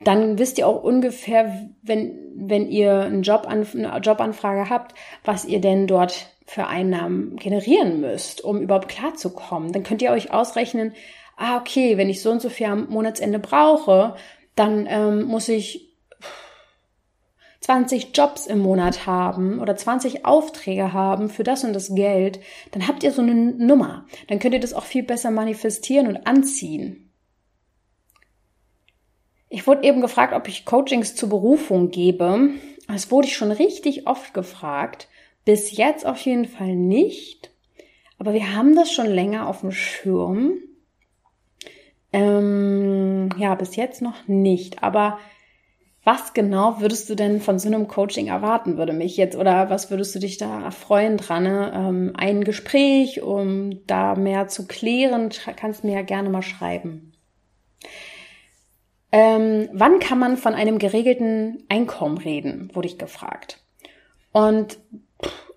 [0.02, 4.96] dann wisst ihr auch ungefähr, wenn, wenn ihr einen Job an, eine Jobanfrage habt,
[5.26, 9.72] was ihr denn dort für Einnahmen generieren müsst, um überhaupt klarzukommen.
[9.72, 10.94] Dann könnt ihr euch ausrechnen,
[11.38, 14.16] ah, okay, wenn ich so und so viel am Monatsende brauche,
[14.56, 15.90] dann ähm, muss ich
[17.62, 22.40] 20 Jobs im Monat haben oder 20 Aufträge haben für das und das Geld,
[22.72, 24.06] dann habt ihr so eine Nummer.
[24.28, 27.09] Dann könnt ihr das auch viel besser manifestieren und anziehen.
[29.50, 32.52] Ich wurde eben gefragt, ob ich Coachings zur Berufung gebe.
[32.88, 35.08] Das wurde ich schon richtig oft gefragt.
[35.44, 37.52] Bis jetzt auf jeden Fall nicht.
[38.20, 40.60] Aber wir haben das schon länger auf dem Schirm.
[42.12, 44.84] Ähm, ja, bis jetzt noch nicht.
[44.84, 45.20] Aber
[46.04, 49.92] was genau würdest du denn von so einem Coaching erwarten, würde mich jetzt, oder was
[49.92, 51.46] würdest du dich da erfreuen dran?
[51.46, 57.14] Ähm, ein Gespräch, um da mehr zu klären, kannst du mir ja gerne mal schreiben.
[59.12, 63.60] Ähm, wann kann man von einem geregelten Einkommen reden, wurde ich gefragt.
[64.32, 64.78] Und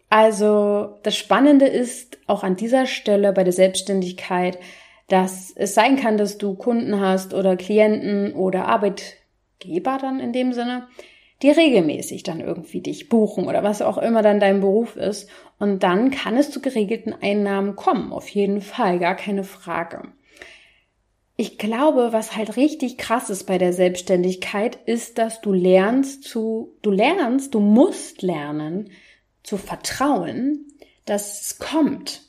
[0.09, 4.59] also das Spannende ist auch an dieser Stelle bei der Selbstständigkeit,
[5.09, 10.53] dass es sein kann, dass du Kunden hast oder Klienten oder Arbeitgeber dann in dem
[10.53, 10.89] Sinne,
[11.43, 15.29] die regelmäßig dann irgendwie dich buchen oder was auch immer dann dein Beruf ist.
[15.59, 20.03] Und dann kann es zu geregelten Einnahmen kommen, auf jeden Fall, gar keine Frage.
[21.37, 26.77] Ich glaube, was halt richtig krass ist bei der Selbstständigkeit, ist, dass du lernst zu,
[26.83, 28.91] du lernst, du musst lernen
[29.43, 30.67] zu vertrauen,
[31.05, 32.23] dass es kommt.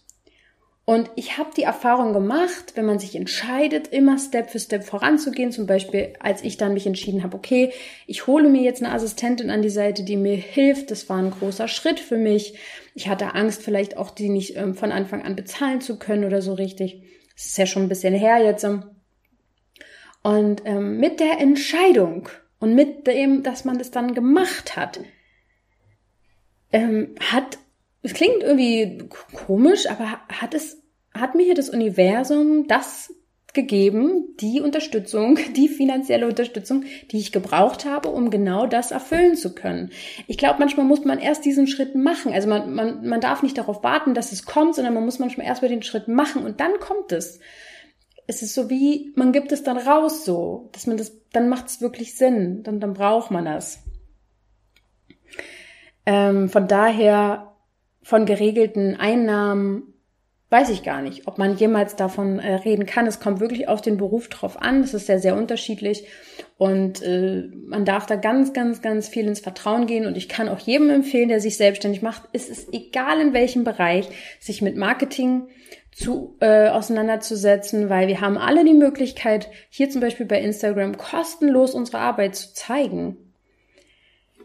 [0.85, 5.53] Und ich habe die Erfahrung gemacht, wenn man sich entscheidet, immer Step für Step voranzugehen,
[5.53, 7.71] zum Beispiel als ich dann mich entschieden habe, okay,
[8.05, 11.31] ich hole mir jetzt eine Assistentin an die Seite, die mir hilft, das war ein
[11.31, 12.55] großer Schritt für mich.
[12.95, 16.41] Ich hatte Angst, vielleicht auch die nicht ähm, von Anfang an bezahlen zu können oder
[16.41, 17.01] so richtig.
[17.33, 18.65] Das ist ja schon ein bisschen her jetzt.
[20.23, 25.01] Und ähm, mit der Entscheidung und mit dem, dass man das dann gemacht hat,
[26.71, 27.57] ähm, hat,
[28.01, 30.81] es klingt irgendwie komisch, aber hat es,
[31.13, 33.13] hat mir hier das Universum das
[33.53, 39.53] gegeben, die Unterstützung, die finanzielle Unterstützung, die ich gebraucht habe, um genau das erfüllen zu
[39.53, 39.91] können.
[40.27, 42.33] Ich glaube, manchmal muss man erst diesen Schritt machen.
[42.33, 45.47] Also man, man, man darf nicht darauf warten, dass es kommt, sondern man muss manchmal
[45.47, 47.39] erst mal den Schritt machen und dann kommt es
[48.27, 51.67] es ist so wie, man gibt es dann raus so, dass man das, dann macht
[51.67, 53.83] es wirklich Sinn, dann, dann braucht man das.
[56.05, 57.55] Ähm, von daher,
[58.01, 59.92] von geregelten Einnahmen
[60.53, 63.07] weiß ich gar nicht, ob man jemals davon äh, reden kann.
[63.07, 64.83] Es kommt wirklich auf den Beruf drauf an.
[64.83, 66.05] Das ist sehr, sehr unterschiedlich.
[66.59, 70.05] Und äh, man darf da ganz, ganz, ganz viel ins Vertrauen gehen.
[70.05, 73.63] Und ich kann auch jedem empfehlen, der sich selbstständig macht, ist es egal in welchem
[73.63, 74.07] Bereich,
[74.39, 75.47] sich mit Marketing
[75.91, 81.73] zu, äh, auseinanderzusetzen, weil wir haben alle die Möglichkeit, hier zum Beispiel bei Instagram kostenlos
[81.73, 83.17] unsere Arbeit zu zeigen.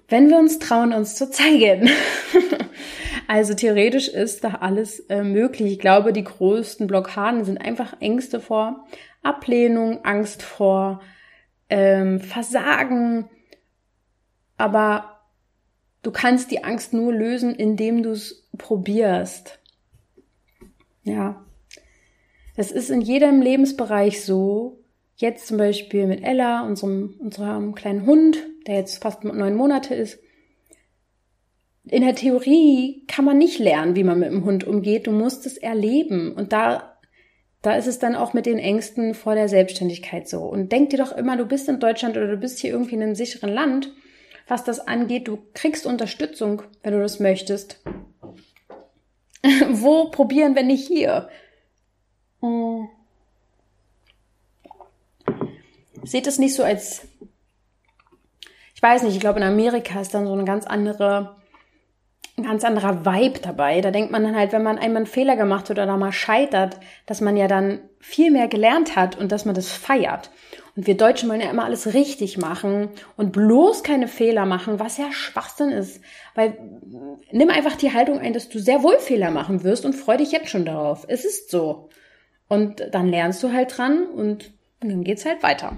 [0.08, 1.90] Wenn wir uns trauen, uns zu zeigen.
[3.28, 5.72] also theoretisch ist da alles äh, möglich.
[5.72, 8.86] Ich glaube, die größten Blockaden sind einfach Ängste vor
[9.22, 11.02] Ablehnung, Angst vor
[11.68, 13.28] ähm, Versagen.
[14.56, 15.20] Aber
[16.02, 19.58] du kannst die Angst nur lösen, indem du es probierst.
[21.02, 21.44] Ja.
[22.56, 24.82] Das ist in jedem Lebensbereich so.
[25.16, 30.18] Jetzt zum Beispiel mit Ella, unserem, unserem kleinen Hund, der jetzt fast neun Monate ist.
[31.90, 35.06] In der Theorie kann man nicht lernen, wie man mit dem Hund umgeht.
[35.06, 36.32] Du musst es erleben.
[36.32, 36.98] Und da,
[37.62, 40.40] da ist es dann auch mit den Ängsten vor der Selbstständigkeit so.
[40.42, 43.02] Und denk dir doch immer, du bist in Deutschland oder du bist hier irgendwie in
[43.02, 43.92] einem sicheren Land,
[44.46, 45.28] was das angeht.
[45.28, 47.82] Du kriegst Unterstützung, wenn du das möchtest.
[49.70, 51.28] Wo probieren, wenn nicht hier?
[52.40, 52.88] Hm.
[56.04, 57.08] Seht es nicht so als,
[58.74, 61.37] ich weiß nicht, ich glaube in Amerika ist dann so eine ganz andere,
[62.38, 63.80] ein ganz anderer Vibe dabei.
[63.80, 66.12] Da denkt man dann halt, wenn man einmal einen Fehler gemacht hat oder da mal
[66.12, 70.30] scheitert, dass man ja dann viel mehr gelernt hat und dass man das feiert.
[70.76, 74.96] Und wir Deutschen wollen ja immer alles richtig machen und bloß keine Fehler machen, was
[74.96, 76.00] ja Schwachsinn ist.
[76.34, 76.56] Weil
[77.32, 80.30] nimm einfach die Haltung ein, dass du sehr wohl Fehler machen wirst und freu dich
[80.30, 81.04] jetzt schon darauf.
[81.08, 81.88] Es ist so.
[82.48, 85.76] Und dann lernst du halt dran und dann geht's halt weiter.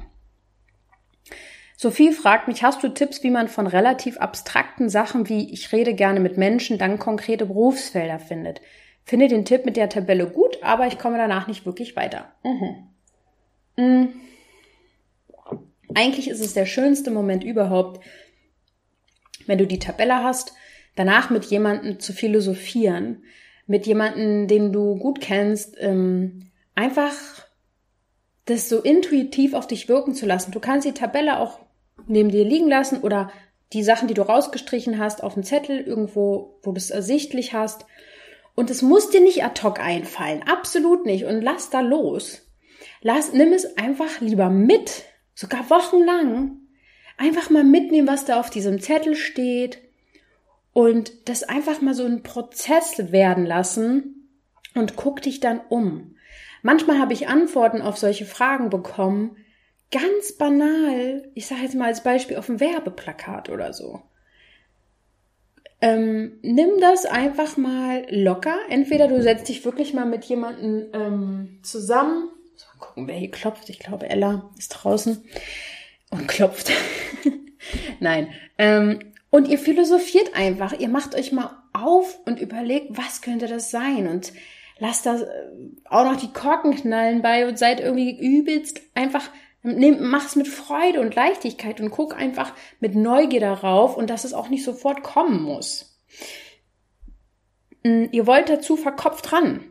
[1.83, 5.95] Sophie fragt mich, hast du Tipps, wie man von relativ abstrakten Sachen wie ich rede
[5.95, 8.61] gerne mit Menschen dann konkrete Berufsfelder findet?
[9.03, 12.35] Finde den Tipp mit der Tabelle gut, aber ich komme danach nicht wirklich weiter.
[12.45, 12.89] Mhm.
[13.79, 14.09] Mhm.
[15.95, 18.05] Eigentlich ist es der schönste Moment überhaupt,
[19.47, 20.53] wenn du die Tabelle hast,
[20.97, 23.25] danach mit jemandem zu philosophieren,
[23.67, 27.15] mit jemandem, den du gut kennst, ähm, einfach
[28.45, 30.53] das so intuitiv auf dich wirken zu lassen.
[30.53, 31.70] Du kannst die Tabelle auch
[32.07, 33.31] neben dir liegen lassen oder
[33.73, 37.87] die Sachen, die du rausgestrichen hast, auf dem Zettel irgendwo, wo du es ersichtlich hast.
[38.55, 41.25] Und es muss dir nicht ad hoc einfallen, absolut nicht.
[41.25, 42.47] Und lass da los.
[43.01, 46.59] Lass, nimm es einfach lieber mit sogar wochenlang,
[47.17, 49.79] einfach mal mitnehmen, was da auf diesem Zettel steht
[50.73, 54.29] und das einfach mal so ein Prozess werden lassen
[54.75, 56.17] und guck dich dann um.
[56.63, 59.37] Manchmal habe ich Antworten auf solche Fragen bekommen,
[59.91, 64.03] ganz banal, ich sage jetzt mal als Beispiel auf dem Werbeplakat oder so.
[65.81, 68.55] ähm, nimm das einfach mal locker.
[68.69, 72.29] Entweder du setzt dich wirklich mal mit jemandem ähm, zusammen.
[72.75, 73.71] Mal gucken, wer hier klopft.
[73.71, 75.25] Ich glaube, Ella ist draußen
[76.11, 76.71] und klopft.
[78.01, 78.29] Nein.
[78.59, 80.79] Ähm, und ihr philosophiert einfach.
[80.79, 84.07] Ihr macht euch mal auf und überlegt, was könnte das sein?
[84.07, 84.33] Und
[84.79, 85.29] lasst das äh,
[85.85, 89.31] auch noch die Korken knallen bei und seid irgendwie übelst einfach
[89.63, 94.49] mach's mit Freude und Leichtigkeit und guck einfach mit Neugier darauf und dass es auch
[94.49, 96.01] nicht sofort kommen muss.
[97.83, 99.65] Mm, ihr wollt dazu verkopft ran.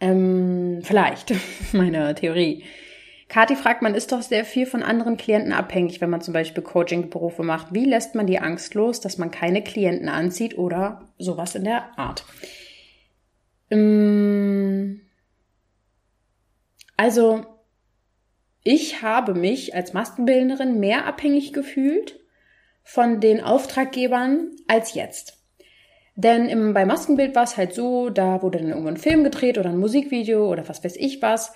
[0.00, 1.34] Ähm, vielleicht,
[1.72, 2.64] meine Theorie.
[3.28, 6.62] Kathi fragt, man ist doch sehr viel von anderen Klienten abhängig, wenn man zum Beispiel
[6.62, 7.74] Coaching-Berufe macht.
[7.74, 11.98] Wie lässt man die Angst los, dass man keine Klienten anzieht oder sowas in der
[11.98, 12.24] Art?
[13.70, 15.02] Ähm,
[16.96, 17.44] also,
[18.70, 22.20] ich habe mich als Maskenbildnerin mehr abhängig gefühlt
[22.84, 25.38] von den Auftraggebern als jetzt.
[26.16, 29.56] Denn im, bei Maskenbild war es halt so, da wurde dann irgendwann ein Film gedreht
[29.56, 31.54] oder ein Musikvideo oder was weiß ich was.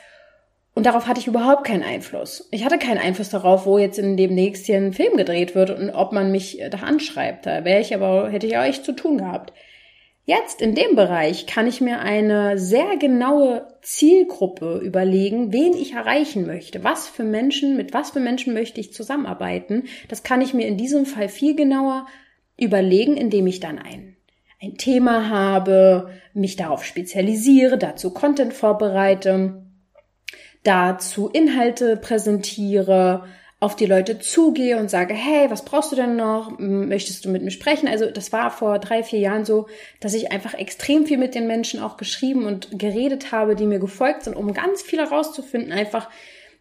[0.73, 2.49] Und darauf hatte ich überhaupt keinen Einfluss.
[2.51, 6.13] Ich hatte keinen Einfluss darauf, wo jetzt in dem nächsten Film gedreht wird und ob
[6.13, 7.45] man mich da anschreibt.
[7.45, 9.53] Da wäre ich aber, hätte ich auch echt zu tun gehabt.
[10.25, 16.47] Jetzt in dem Bereich kann ich mir eine sehr genaue Zielgruppe überlegen, wen ich erreichen
[16.47, 19.85] möchte, was für Menschen, mit was für Menschen möchte ich zusammenarbeiten.
[20.09, 22.07] Das kann ich mir in diesem Fall viel genauer
[22.57, 24.17] überlegen, indem ich dann ein,
[24.63, 29.65] ein Thema habe, mich darauf spezialisiere, dazu Content vorbereite,
[30.63, 33.25] dazu Inhalte präsentiere,
[33.63, 36.59] auf die Leute zugehe und sage, hey, was brauchst du denn noch?
[36.59, 37.87] Möchtest du mit mir sprechen?
[37.87, 39.69] Also das war vor drei, vier Jahren so,
[40.01, 43.79] dass ich einfach extrem viel mit den Menschen auch geschrieben und geredet habe, die mir
[43.79, 46.11] gefolgt sind, um ganz viel herauszufinden, einfach,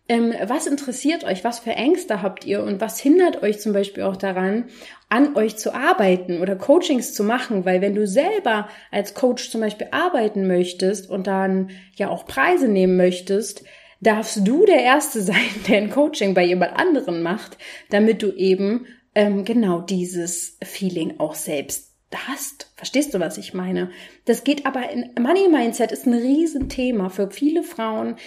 [0.10, 4.04] ähm, was interessiert euch, was für Ängste habt ihr und was hindert euch zum Beispiel
[4.04, 4.66] auch daran,
[5.10, 9.62] an euch zu arbeiten oder Coachings zu machen, weil wenn du selber als Coach zum
[9.62, 13.64] Beispiel arbeiten möchtest und dann ja auch Preise nehmen möchtest,
[14.02, 15.36] darfst du der Erste sein,
[15.68, 17.58] der ein Coaching bei jemand anderen macht,
[17.90, 21.92] damit du eben ähm, genau dieses Feeling auch selbst
[22.28, 22.72] hast.
[22.76, 23.90] Verstehst du, was ich meine?
[24.26, 28.18] Das geht aber in Money Mindset ist ein Riesenthema für viele Frauen.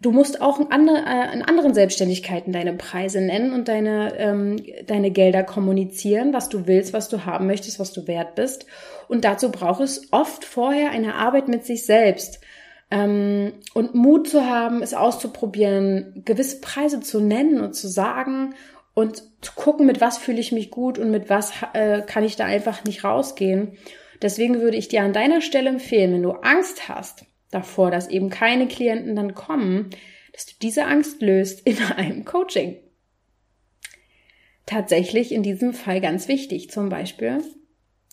[0.00, 4.56] Du musst auch in, andere, äh, in anderen Selbstständigkeiten deine Preise nennen und deine, ähm,
[4.86, 8.66] deine Gelder kommunizieren, was du willst, was du haben möchtest, was du wert bist.
[9.08, 12.40] Und dazu braucht es oft vorher eine Arbeit mit sich selbst.
[12.90, 18.54] Ähm, und Mut zu haben, es auszuprobieren, gewisse Preise zu nennen und zu sagen
[18.94, 22.36] und zu gucken, mit was fühle ich mich gut und mit was äh, kann ich
[22.36, 23.76] da einfach nicht rausgehen.
[24.22, 28.30] Deswegen würde ich dir an deiner Stelle empfehlen, wenn du Angst hast davor, dass eben
[28.30, 29.90] keine Klienten dann kommen,
[30.32, 32.76] dass du diese Angst löst in einem Coaching.
[34.64, 37.42] Tatsächlich in diesem Fall ganz wichtig, zum Beispiel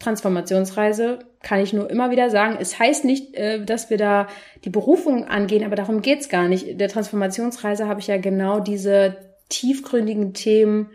[0.04, 2.58] Transformationsreise kann ich nur immer wieder sagen.
[2.60, 4.28] Es heißt nicht, äh, dass wir da
[4.66, 6.80] die Berufung angehen, aber darum geht's gar nicht.
[6.80, 9.18] Der Transformationsreise habe ich ja genau diese
[9.50, 10.92] tiefgründigen Themen,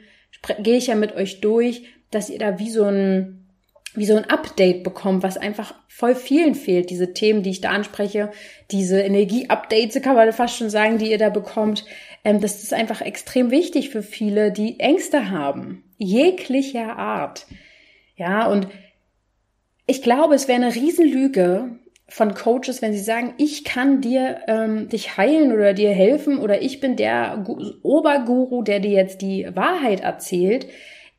[0.60, 3.34] gehe ich ja mit euch durch, dass ihr da wie so ein
[3.94, 6.90] wie so ein Update bekommt, was einfach voll vielen fehlt.
[6.90, 8.30] Diese Themen, die ich da anspreche,
[8.70, 11.84] diese Energie-Updates, kann man fast schon sagen, die ihr da bekommt.
[12.22, 15.84] Ähm, das ist einfach extrem wichtig für viele, die Ängste haben.
[15.96, 17.46] Jeglicher Art.
[18.16, 18.68] Ja, und
[19.88, 21.78] ich glaube, es wäre eine Riesenlüge
[22.08, 26.60] von Coaches, wenn sie sagen, ich kann dir ähm, dich heilen oder dir helfen oder
[26.60, 27.44] ich bin der
[27.82, 30.66] Oberguru, der dir jetzt die Wahrheit erzählt.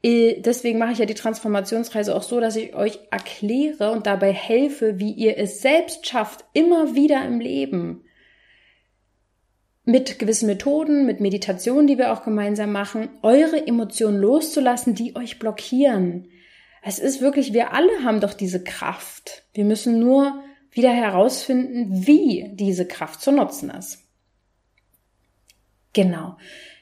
[0.03, 4.31] Äh, deswegen mache ich ja die Transformationsreise auch so, dass ich euch erkläre und dabei
[4.33, 8.03] helfe, wie ihr es selbst schafft, immer wieder im Leben.
[9.83, 15.39] Mit gewissen Methoden, mit Meditationen, die wir auch gemeinsam machen, eure Emotionen loszulassen, die euch
[15.39, 16.27] blockieren
[16.81, 19.43] es ist wirklich, wir alle haben doch diese Kraft.
[19.53, 24.05] Wir müssen nur wieder herausfinden, wie diese Kraft zu nutzen ist.
[25.93, 26.37] Genau.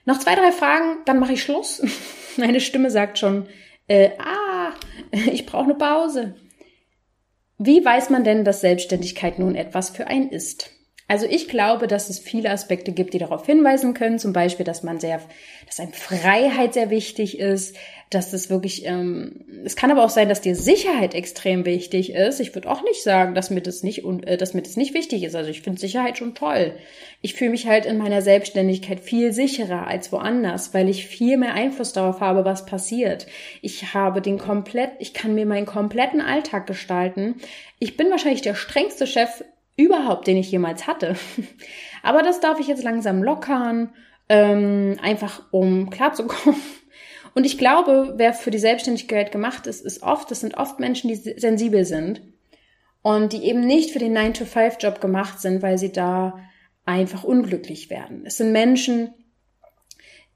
[0.06, 1.82] Noch zwei, drei Fragen, dann mache ich Schluss.
[2.38, 3.48] Meine Stimme sagt schon,
[3.88, 4.72] äh, ah,
[5.32, 6.36] ich brauche eine Pause.
[7.58, 10.72] Wie weiß man denn, dass Selbstständigkeit nun etwas für einen ist?
[11.10, 14.20] Also ich glaube, dass es viele Aspekte gibt, die darauf hinweisen können.
[14.20, 15.22] Zum Beispiel, dass man sehr,
[15.66, 17.78] dass einem Freiheit sehr wichtig ist,
[18.10, 22.41] dass es wirklich, ähm, es kann aber auch sein, dass dir Sicherheit extrem wichtig ist.
[22.41, 25.24] Ich würde auch nicht sagen, dass mir das nicht, äh, dass mir das nicht wichtig
[25.24, 25.36] ist.
[25.36, 26.74] Also ich finde Sicherheit schon toll.
[27.22, 31.53] Ich fühle mich halt in meiner Selbstständigkeit viel sicherer als woanders, weil ich viel mehr
[31.53, 33.28] Einfluss darauf habe, was passiert.
[33.62, 37.36] Ich habe den komplett, ich kann mir meinen kompletten Alltag gestalten.
[37.80, 39.43] Ich bin wahrscheinlich der strengste Chef
[39.78, 41.15] überhaupt, den ich jemals hatte.
[42.03, 43.93] Aber das darf ich jetzt langsam lockern,
[44.28, 46.59] ähm, einfach um klarzukommen.
[47.34, 51.07] Und ich glaube, wer für die Selbstständigkeit gemacht ist, ist oft, das sind oft Menschen,
[51.07, 52.21] die sensibel sind
[53.03, 56.39] und die eben nicht für den 9-to-5-Job gemacht sind, weil sie da
[56.84, 58.23] einfach unglücklich werden.
[58.25, 59.13] Es sind Menschen,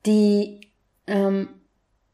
[0.05, 0.61] die
[1.07, 1.49] ähm,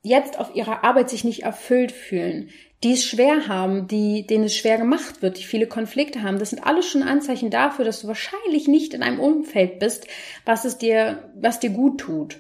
[0.04, 2.50] jetzt auf ihrer Arbeit sich nicht erfüllt fühlen,
[2.84, 6.38] die es schwer haben, die, denen es schwer gemacht wird, die viele Konflikte haben.
[6.38, 10.08] Das sind alles schon Anzeichen dafür, dass du wahrscheinlich nicht in einem Umfeld bist,
[10.46, 12.40] was es dir, was dir gut tut.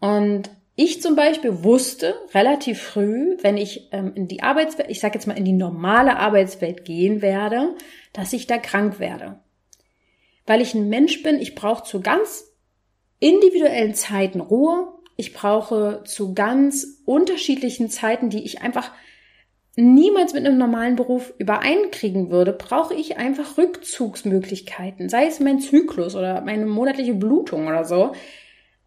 [0.00, 5.14] Und ich zum Beispiel wusste relativ früh, wenn ich ähm, in die Arbeitswelt, ich sage
[5.14, 7.74] jetzt mal in die normale Arbeitswelt gehen werde,
[8.12, 9.40] dass ich da krank werde.
[10.46, 12.44] Weil ich ein Mensch bin, ich brauche zu ganz
[13.18, 14.88] individuellen Zeiten Ruhe.
[15.16, 18.92] Ich brauche zu ganz unterschiedlichen Zeiten, die ich einfach
[19.76, 26.16] niemals mit einem normalen Beruf übereinkriegen würde, brauche ich einfach Rückzugsmöglichkeiten, sei es mein Zyklus
[26.16, 28.12] oder meine monatliche Blutung oder so.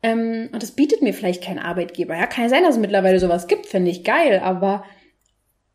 [0.01, 2.15] Ähm, und das bietet mir vielleicht kein Arbeitgeber.
[2.15, 4.83] Ja, kann ja sein, dass es mittlerweile sowas gibt, finde ich geil, aber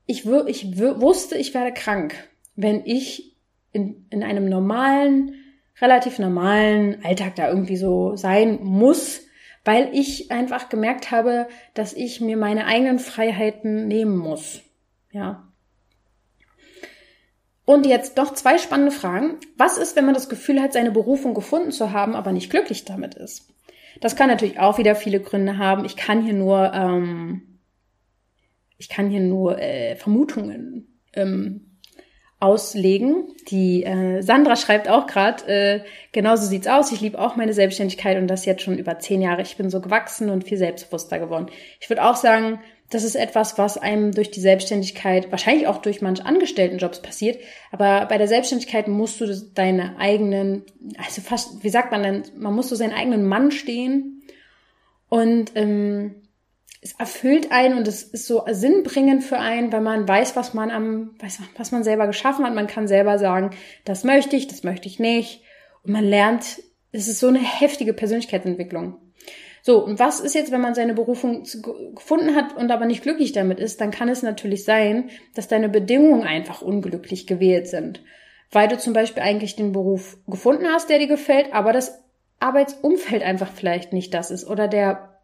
[0.06, 2.14] ich, ich wusste, ich werde krank,
[2.56, 3.36] wenn ich
[3.72, 5.36] in, in einem normalen,
[5.80, 9.22] relativ normalen Alltag da irgendwie so sein muss,
[9.64, 14.62] weil ich einfach gemerkt habe, dass ich mir meine eigenen Freiheiten nehmen muss.
[15.14, 15.48] Ja.
[17.64, 19.38] Und jetzt noch zwei spannende Fragen.
[19.56, 22.84] Was ist, wenn man das Gefühl hat, seine Berufung gefunden zu haben, aber nicht glücklich
[22.84, 23.48] damit ist?
[24.00, 25.84] Das kann natürlich auch wieder viele Gründe haben.
[25.84, 27.60] Ich kann hier nur, ähm,
[28.76, 31.78] ich kann hier nur äh, Vermutungen ähm,
[32.40, 33.28] auslegen.
[33.48, 36.90] Die äh, Sandra schreibt auch gerade, äh, genauso sieht's aus.
[36.90, 39.42] Ich liebe auch meine Selbstständigkeit und das jetzt schon über zehn Jahre.
[39.42, 41.46] Ich bin so gewachsen und viel selbstbewusster geworden.
[41.80, 42.58] Ich würde auch sagen,
[42.90, 47.38] das ist etwas, was einem durch die Selbstständigkeit, wahrscheinlich auch durch manch Angestelltenjobs passiert,
[47.72, 50.64] aber bei der Selbstständigkeit musst du deine eigenen,
[50.98, 54.22] also fast, wie sagt man denn, man muss so seinen eigenen Mann stehen
[55.08, 56.16] und ähm,
[56.84, 60.70] es erfüllt einen und es ist so sinnbringend für einen, weil man weiß, was man
[60.70, 62.54] am, weiß, was man selber geschaffen hat.
[62.54, 63.50] Man kann selber sagen,
[63.86, 65.42] das möchte ich, das möchte ich nicht.
[65.82, 66.62] Und man lernt,
[66.92, 68.98] es ist so eine heftige Persönlichkeitsentwicklung.
[69.66, 71.44] So, und was ist jetzt, wenn man seine Berufung
[71.94, 75.70] gefunden hat und aber nicht glücklich damit ist, dann kann es natürlich sein, dass deine
[75.70, 78.02] Bedingungen einfach unglücklich gewählt sind.
[78.50, 81.98] Weil du zum Beispiel eigentlich den Beruf gefunden hast, der dir gefällt, aber das
[82.40, 85.18] Arbeitsumfeld einfach vielleicht nicht das ist oder der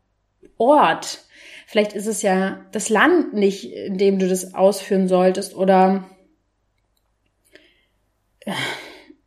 [0.56, 1.18] Ort.
[1.66, 6.06] Vielleicht ist es ja das Land nicht, in dem du das ausführen solltest oder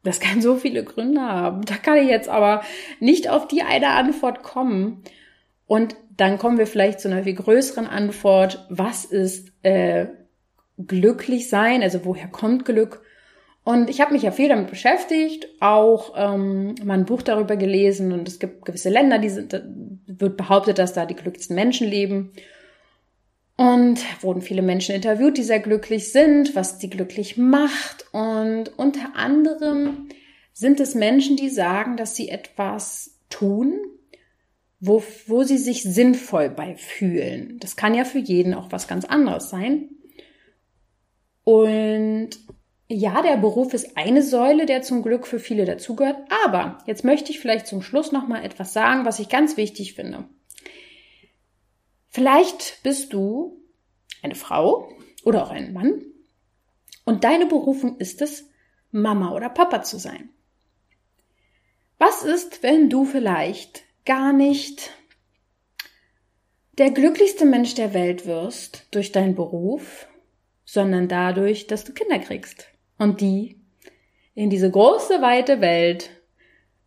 [0.04, 1.62] das kann so viele Gründe haben.
[1.66, 2.62] Da kann ich jetzt aber
[3.00, 5.04] nicht auf die eine Antwort kommen.
[5.66, 8.66] Und dann kommen wir vielleicht zu einer viel größeren Antwort.
[8.70, 10.08] Was ist äh,
[10.78, 11.82] glücklich sein?
[11.82, 13.02] Also woher kommt Glück?
[13.64, 18.12] Und ich habe mich ja viel damit beschäftigt, auch ähm, mal ein Buch darüber gelesen
[18.12, 19.54] und es gibt gewisse Länder, die sind,
[20.06, 22.34] wird behauptet, dass da die glücklichsten Menschen leben.
[23.56, 28.06] Und wurden viele Menschen interviewt, die sehr glücklich sind, was sie glücklich macht.
[28.12, 30.10] Und unter anderem
[30.54, 33.80] sind es Menschen, die sagen, dass sie etwas tun,
[34.80, 37.58] wo, wo sie sich sinnvoll bei fühlen.
[37.60, 39.90] Das kann ja für jeden auch was ganz anderes sein.
[41.44, 42.30] Und
[42.90, 46.18] ja, der Beruf ist eine Säule, der zum Glück für viele dazugehört.
[46.46, 49.94] Aber jetzt möchte ich vielleicht zum Schluss noch mal etwas sagen, was ich ganz wichtig
[49.94, 50.26] finde.
[52.14, 53.60] Vielleicht bist du
[54.22, 54.88] eine Frau
[55.24, 56.06] oder auch ein Mann
[57.06, 58.48] und deine Berufung ist es,
[58.92, 60.30] Mama oder Papa zu sein.
[61.98, 64.92] Was ist, wenn du vielleicht gar nicht
[66.78, 70.08] der glücklichste Mensch der Welt wirst durch deinen Beruf,
[70.66, 72.68] sondern dadurch, dass du Kinder kriegst
[73.00, 73.60] und die
[74.36, 76.12] in diese große, weite Welt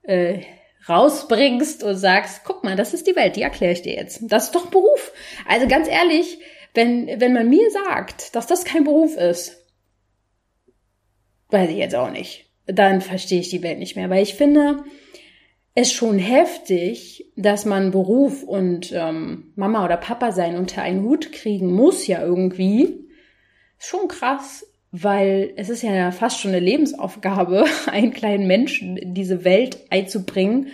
[0.02, 0.42] äh,
[0.88, 4.20] rausbringst und sagst, guck mal, das ist die Welt, die erkläre ich dir jetzt.
[4.22, 5.12] Das ist doch Beruf.
[5.48, 6.38] Also ganz ehrlich,
[6.74, 9.64] wenn, wenn man mir sagt, dass das kein Beruf ist,
[11.50, 12.50] weiß ich jetzt auch nicht.
[12.66, 14.10] Dann verstehe ich die Welt nicht mehr.
[14.10, 14.84] Weil ich finde
[15.74, 21.32] es schon heftig, dass man Beruf und ähm, Mama oder Papa sein unter einen Hut
[21.32, 23.08] kriegen muss ja irgendwie.
[23.78, 24.66] Schon krass,
[25.02, 30.68] weil es ist ja fast schon eine Lebensaufgabe, einen kleinen Menschen in diese Welt einzubringen,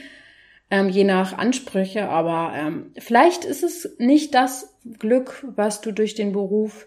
[0.70, 2.08] ähm, je nach Ansprüche.
[2.08, 6.86] Aber ähm, vielleicht ist es nicht das Glück, was du durch den Beruf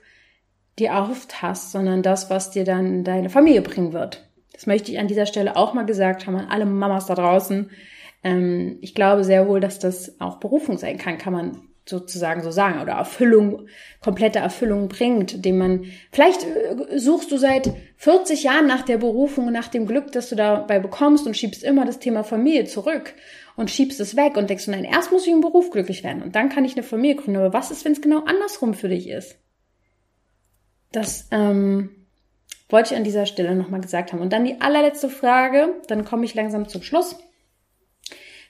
[0.79, 4.27] dir erhofft hast, sondern das, was dir dann deine Familie bringen wird.
[4.53, 7.69] Das möchte ich an dieser Stelle auch mal gesagt haben an alle Mamas da draußen.
[8.23, 12.51] Ähm, ich glaube sehr wohl, dass das auch Berufung sein kann, kann man sozusagen so
[12.51, 13.67] sagen oder Erfüllung,
[14.01, 19.51] komplette Erfüllung bringt, dem man, vielleicht äh, suchst du seit 40 Jahren nach der Berufung
[19.51, 23.13] nach dem Glück, das du dabei bekommst und schiebst immer das Thema Familie zurück
[23.55, 26.35] und schiebst es weg und denkst, nein, erst muss ich im Beruf glücklich werden und
[26.35, 27.39] dann kann ich eine Familie gründen.
[27.39, 29.37] Aber was ist, wenn es genau andersrum für dich ist?
[30.91, 31.89] Das ähm,
[32.69, 34.21] wollte ich an dieser Stelle nochmal gesagt haben.
[34.21, 37.17] Und dann die allerletzte Frage, dann komme ich langsam zum Schluss.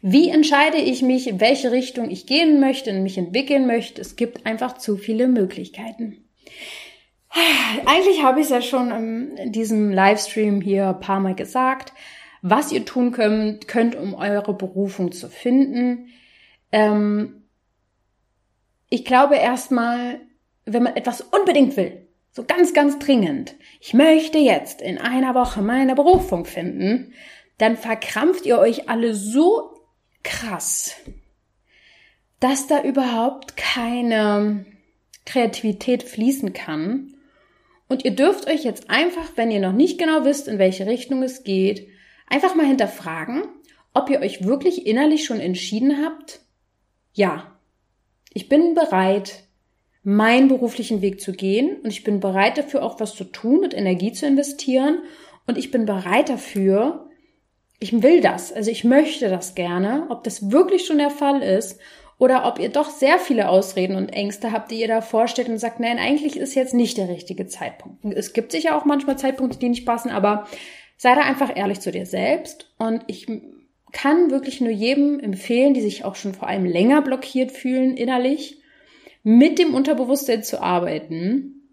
[0.07, 3.99] Wie entscheide ich mich, in welche Richtung ich gehen möchte, in mich entwickeln möchte?
[3.99, 6.27] Es gibt einfach zu viele Möglichkeiten.
[7.87, 8.91] Eigentlich habe ich es ja schon
[9.35, 11.91] in diesem Livestream hier ein paar Mal gesagt,
[12.43, 16.09] was ihr tun könnt, könnt um eure Berufung zu finden.
[16.71, 17.41] Ähm,
[18.89, 20.19] ich glaube erstmal,
[20.65, 25.63] wenn man etwas unbedingt will, so ganz, ganz dringend, ich möchte jetzt in einer Woche
[25.63, 27.11] meine Berufung finden,
[27.57, 29.74] dann verkrampft ihr euch alle so
[30.25, 30.95] krass,
[32.41, 34.65] dass da überhaupt keine
[35.25, 37.13] Kreativität fließen kann.
[37.87, 41.23] Und ihr dürft euch jetzt einfach, wenn ihr noch nicht genau wisst, in welche Richtung
[41.23, 41.87] es geht,
[42.27, 43.43] einfach mal hinterfragen,
[43.93, 46.41] ob ihr euch wirklich innerlich schon entschieden habt,
[47.13, 47.55] ja,
[48.33, 49.43] ich bin bereit,
[50.03, 53.73] meinen beruflichen Weg zu gehen und ich bin bereit dafür auch was zu tun und
[53.73, 55.03] Energie zu investieren
[55.47, 57.04] und ich bin bereit dafür,
[57.79, 61.79] ich will das, also ich möchte das gerne, ob das wirklich schon der Fall ist
[62.17, 65.57] oder ob ihr doch sehr viele Ausreden und Ängste habt, die ihr da vorstellt und
[65.57, 68.05] sagt, nein, eigentlich ist jetzt nicht der richtige Zeitpunkt.
[68.05, 70.47] Es gibt sicher auch manchmal Zeitpunkte, die nicht passen, aber
[70.97, 72.73] sei da einfach ehrlich zu dir selbst.
[72.77, 73.27] Und ich
[73.91, 78.61] kann wirklich nur jedem empfehlen, die sich auch schon vor allem länger blockiert fühlen innerlich,
[79.23, 81.64] mit dem Unterbewusstsein zu arbeiten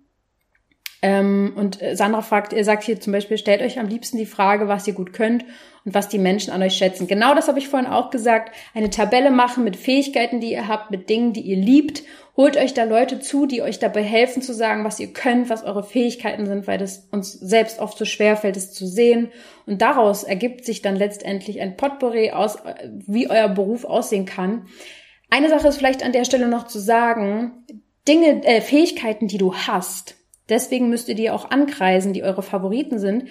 [1.02, 4.26] ähm, und äh, Sandra fragt, ihr sagt hier zum Beispiel, stellt euch am liebsten die
[4.26, 5.44] Frage, was ihr gut könnt
[5.84, 7.08] und was die Menschen an euch schätzen.
[7.08, 8.54] Genau das habe ich vorhin auch gesagt.
[8.72, 12.04] Eine Tabelle machen mit Fähigkeiten, die ihr habt, mit Dingen, die ihr liebt.
[12.36, 15.64] Holt euch da Leute zu, die euch dabei helfen zu sagen, was ihr könnt, was
[15.64, 19.32] eure Fähigkeiten sind, weil das uns selbst oft so schwer fällt, es zu sehen.
[19.66, 22.58] Und daraus ergibt sich dann letztendlich ein Potpourri aus,
[23.06, 24.66] wie euer Beruf aussehen kann.
[25.30, 27.66] Eine Sache ist vielleicht an der Stelle noch zu sagen,
[28.06, 30.16] Dinge, äh, Fähigkeiten, die du hast,
[30.48, 33.28] Deswegen müsst ihr die auch ankreisen, die eure Favoriten sind.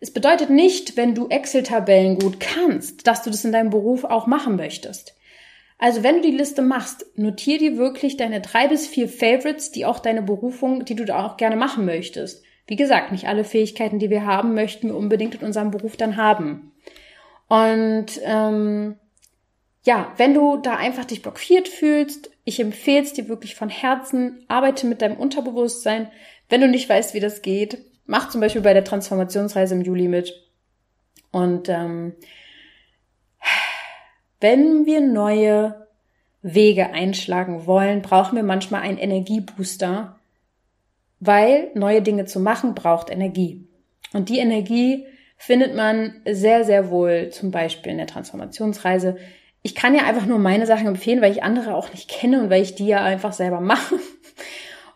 [0.00, 4.26] Es bedeutet nicht, wenn du Excel-Tabellen gut kannst, dass du das in deinem Beruf auch
[4.26, 5.14] machen möchtest.
[5.78, 9.86] Also wenn du die Liste machst, notier dir wirklich deine drei bis vier Favorites, die
[9.86, 12.42] auch deine Berufung, die du da auch gerne machen möchtest.
[12.66, 16.16] Wie gesagt, nicht alle Fähigkeiten, die wir haben, möchten wir unbedingt in unserem Beruf dann
[16.16, 16.72] haben.
[17.48, 18.96] Und ähm,
[19.84, 24.44] ja, wenn du da einfach dich blockiert fühlst, ich empfehle es dir wirklich von Herzen,
[24.48, 26.10] arbeite mit deinem Unterbewusstsein,
[26.48, 30.08] wenn du nicht weißt, wie das geht, mach zum Beispiel bei der Transformationsreise im Juli
[30.08, 30.48] mit.
[31.30, 32.14] Und ähm,
[34.40, 35.88] wenn wir neue
[36.42, 40.20] Wege einschlagen wollen, brauchen wir manchmal einen Energiebooster,
[41.18, 43.66] weil neue Dinge zu machen braucht Energie.
[44.12, 45.06] Und die Energie
[45.38, 49.16] findet man sehr, sehr wohl zum Beispiel in der Transformationsreise.
[49.62, 52.50] Ich kann ja einfach nur meine Sachen empfehlen, weil ich andere auch nicht kenne und
[52.50, 53.96] weil ich die ja einfach selber mache.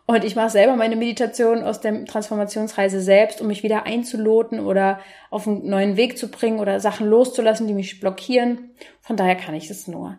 [0.09, 5.01] Und ich mache selber meine Meditation aus der Transformationsreise selbst, um mich wieder einzuloten oder
[5.29, 8.71] auf einen neuen Weg zu bringen oder Sachen loszulassen, die mich blockieren.
[9.01, 10.17] Von daher kann ich es nur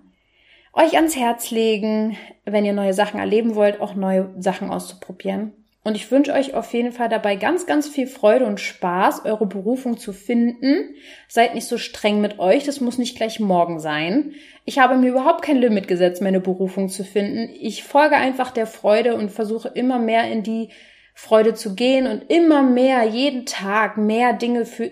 [0.72, 5.59] euch ans Herz legen, wenn ihr neue Sachen erleben wollt, auch neue Sachen auszuprobieren.
[5.82, 9.46] Und ich wünsche euch auf jeden Fall dabei ganz, ganz viel Freude und Spaß, eure
[9.46, 10.94] Berufung zu finden.
[11.26, 14.32] Seid nicht so streng mit euch, das muss nicht gleich morgen sein.
[14.66, 17.48] Ich habe mir überhaupt kein Limit gesetzt, meine Berufung zu finden.
[17.58, 20.68] Ich folge einfach der Freude und versuche immer mehr in die
[21.14, 24.90] Freude zu gehen und immer mehr, jeden Tag mehr Dinge für,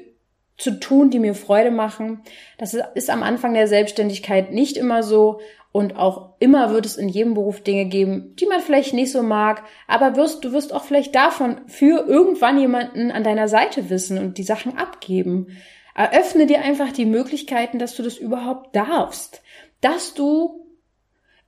[0.57, 2.22] zu tun, die mir Freude machen.
[2.57, 7.08] Das ist am Anfang der Selbstständigkeit nicht immer so und auch immer wird es in
[7.08, 10.84] jedem Beruf Dinge geben, die man vielleicht nicht so mag, aber wirst, du wirst auch
[10.84, 15.48] vielleicht davon für irgendwann jemanden an deiner Seite wissen und die Sachen abgeben.
[15.94, 19.42] Eröffne dir einfach die Möglichkeiten, dass du das überhaupt darfst,
[19.80, 20.64] dass du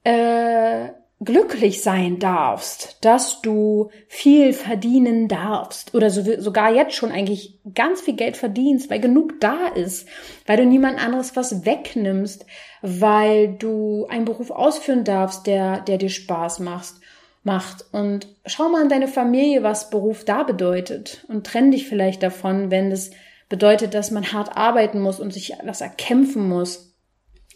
[0.04, 0.88] äh,
[1.22, 8.00] glücklich sein darfst, dass du viel verdienen darfst oder so, sogar jetzt schon eigentlich ganz
[8.00, 10.08] viel Geld verdienst, weil genug da ist,
[10.46, 12.46] weil du niemand anderes was wegnimmst,
[12.80, 16.94] weil du einen Beruf ausführen darfst, der, der dir Spaß macht,
[17.42, 17.84] macht.
[17.92, 22.70] Und schau mal an deine Familie, was Beruf da bedeutet und trenn dich vielleicht davon,
[22.70, 23.10] wenn es
[23.50, 26.89] bedeutet, dass man hart arbeiten muss und sich was erkämpfen muss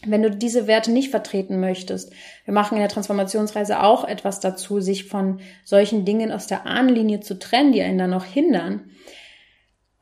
[0.07, 2.13] wenn du diese Werte nicht vertreten möchtest,
[2.45, 7.21] wir machen in der Transformationsreise auch etwas dazu, sich von solchen Dingen aus der Ahnenlinie
[7.21, 8.91] zu trennen, die einen dann noch hindern.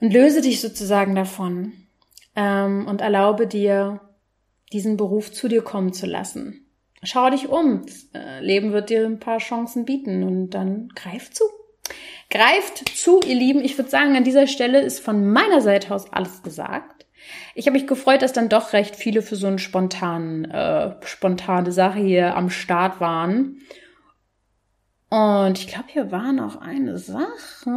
[0.00, 1.72] Und löse dich sozusagen davon
[2.34, 4.00] ähm, und erlaube dir,
[4.72, 6.66] diesen Beruf zu dir kommen zu lassen.
[7.03, 7.84] schau dich um.
[7.84, 11.44] Das äh, Leben wird dir ein paar Chancen bieten und dann greif zu.
[12.30, 13.62] Greift zu, ihr Lieben.
[13.62, 17.01] Ich würde sagen, an dieser Stelle ist von meiner Seite aus alles gesagt.
[17.54, 21.72] Ich habe mich gefreut, dass dann doch recht viele für so eine spontan, äh, spontane
[21.72, 23.58] Sache hier am Start waren.
[25.08, 27.70] Und ich glaube, hier war noch eine Sache.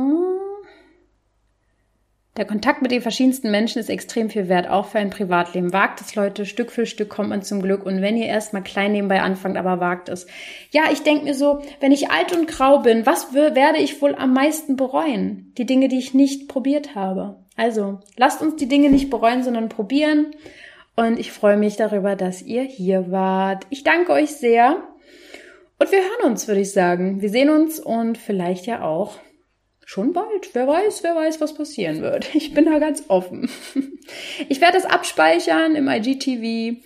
[2.38, 5.71] Der Kontakt mit den verschiedensten Menschen ist extrem viel wert, auch für ein Privatleben.
[5.71, 7.86] Wagt es, Leute, Stück für Stück kommt man zum Glück.
[7.86, 10.27] Und wenn ihr erstmal klein nebenbei anfangt, aber wagt es.
[10.71, 14.15] Ja, ich denke mir so, wenn ich alt und grau bin, was werde ich wohl
[14.15, 15.53] am meisten bereuen?
[15.57, 17.45] Die Dinge, die ich nicht probiert habe.
[17.56, 20.36] Also, lasst uns die Dinge nicht bereuen, sondern probieren.
[20.95, 23.66] Und ich freue mich darüber, dass ihr hier wart.
[23.70, 24.84] Ich danke euch sehr.
[25.78, 27.22] Und wir hören uns, würde ich sagen.
[27.22, 29.20] Wir sehen uns und vielleicht ja auch
[29.86, 30.53] schon bald.
[30.53, 32.28] Wer weiß, wer weiß, was passieren wird.
[32.36, 33.49] Ich bin da ganz offen.
[34.49, 36.80] Ich werde es abspeichern im IGTV.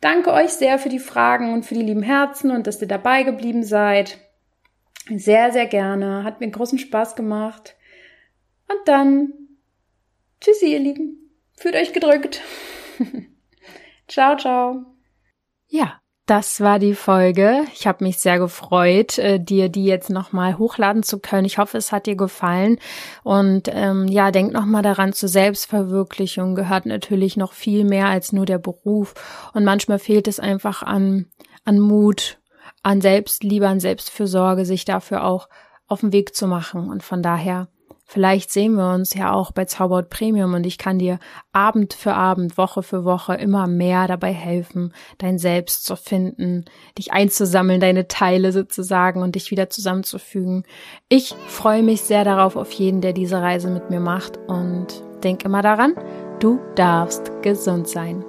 [0.00, 3.24] Danke euch sehr für die Fragen und für die lieben Herzen und dass ihr dabei
[3.24, 4.18] geblieben seid.
[5.12, 6.22] Sehr, sehr gerne.
[6.22, 7.74] Hat mir großen Spaß gemacht.
[8.68, 9.32] Und dann,
[10.40, 11.30] tschüssi, ihr Lieben.
[11.56, 12.40] Fühlt euch gedrückt.
[14.08, 14.86] ciao, ciao.
[15.68, 17.64] Ja, das war die Folge.
[17.74, 21.44] Ich habe mich sehr gefreut, äh, dir die jetzt nochmal hochladen zu können.
[21.44, 22.78] Ich hoffe, es hat dir gefallen.
[23.24, 28.46] Und ähm, ja, denk nochmal daran, zur Selbstverwirklichung gehört natürlich noch viel mehr als nur
[28.46, 29.14] der Beruf.
[29.54, 31.26] Und manchmal fehlt es einfach an,
[31.64, 32.38] an Mut,
[32.84, 35.48] an Selbstliebe, an Selbstfürsorge, sich dafür auch
[35.88, 36.88] auf den Weg zu machen.
[36.88, 37.66] Und von daher
[38.12, 41.20] Vielleicht sehen wir uns ja auch bei Zauberhaut Premium und ich kann dir
[41.52, 46.64] Abend für Abend, Woche für Woche immer mehr dabei helfen, dein Selbst zu finden,
[46.98, 50.64] dich einzusammeln, deine Teile sozusagen und dich wieder zusammenzufügen.
[51.08, 54.88] Ich freue mich sehr darauf, auf jeden, der diese Reise mit mir macht und
[55.22, 55.94] denk immer daran,
[56.40, 58.24] du darfst gesund sein.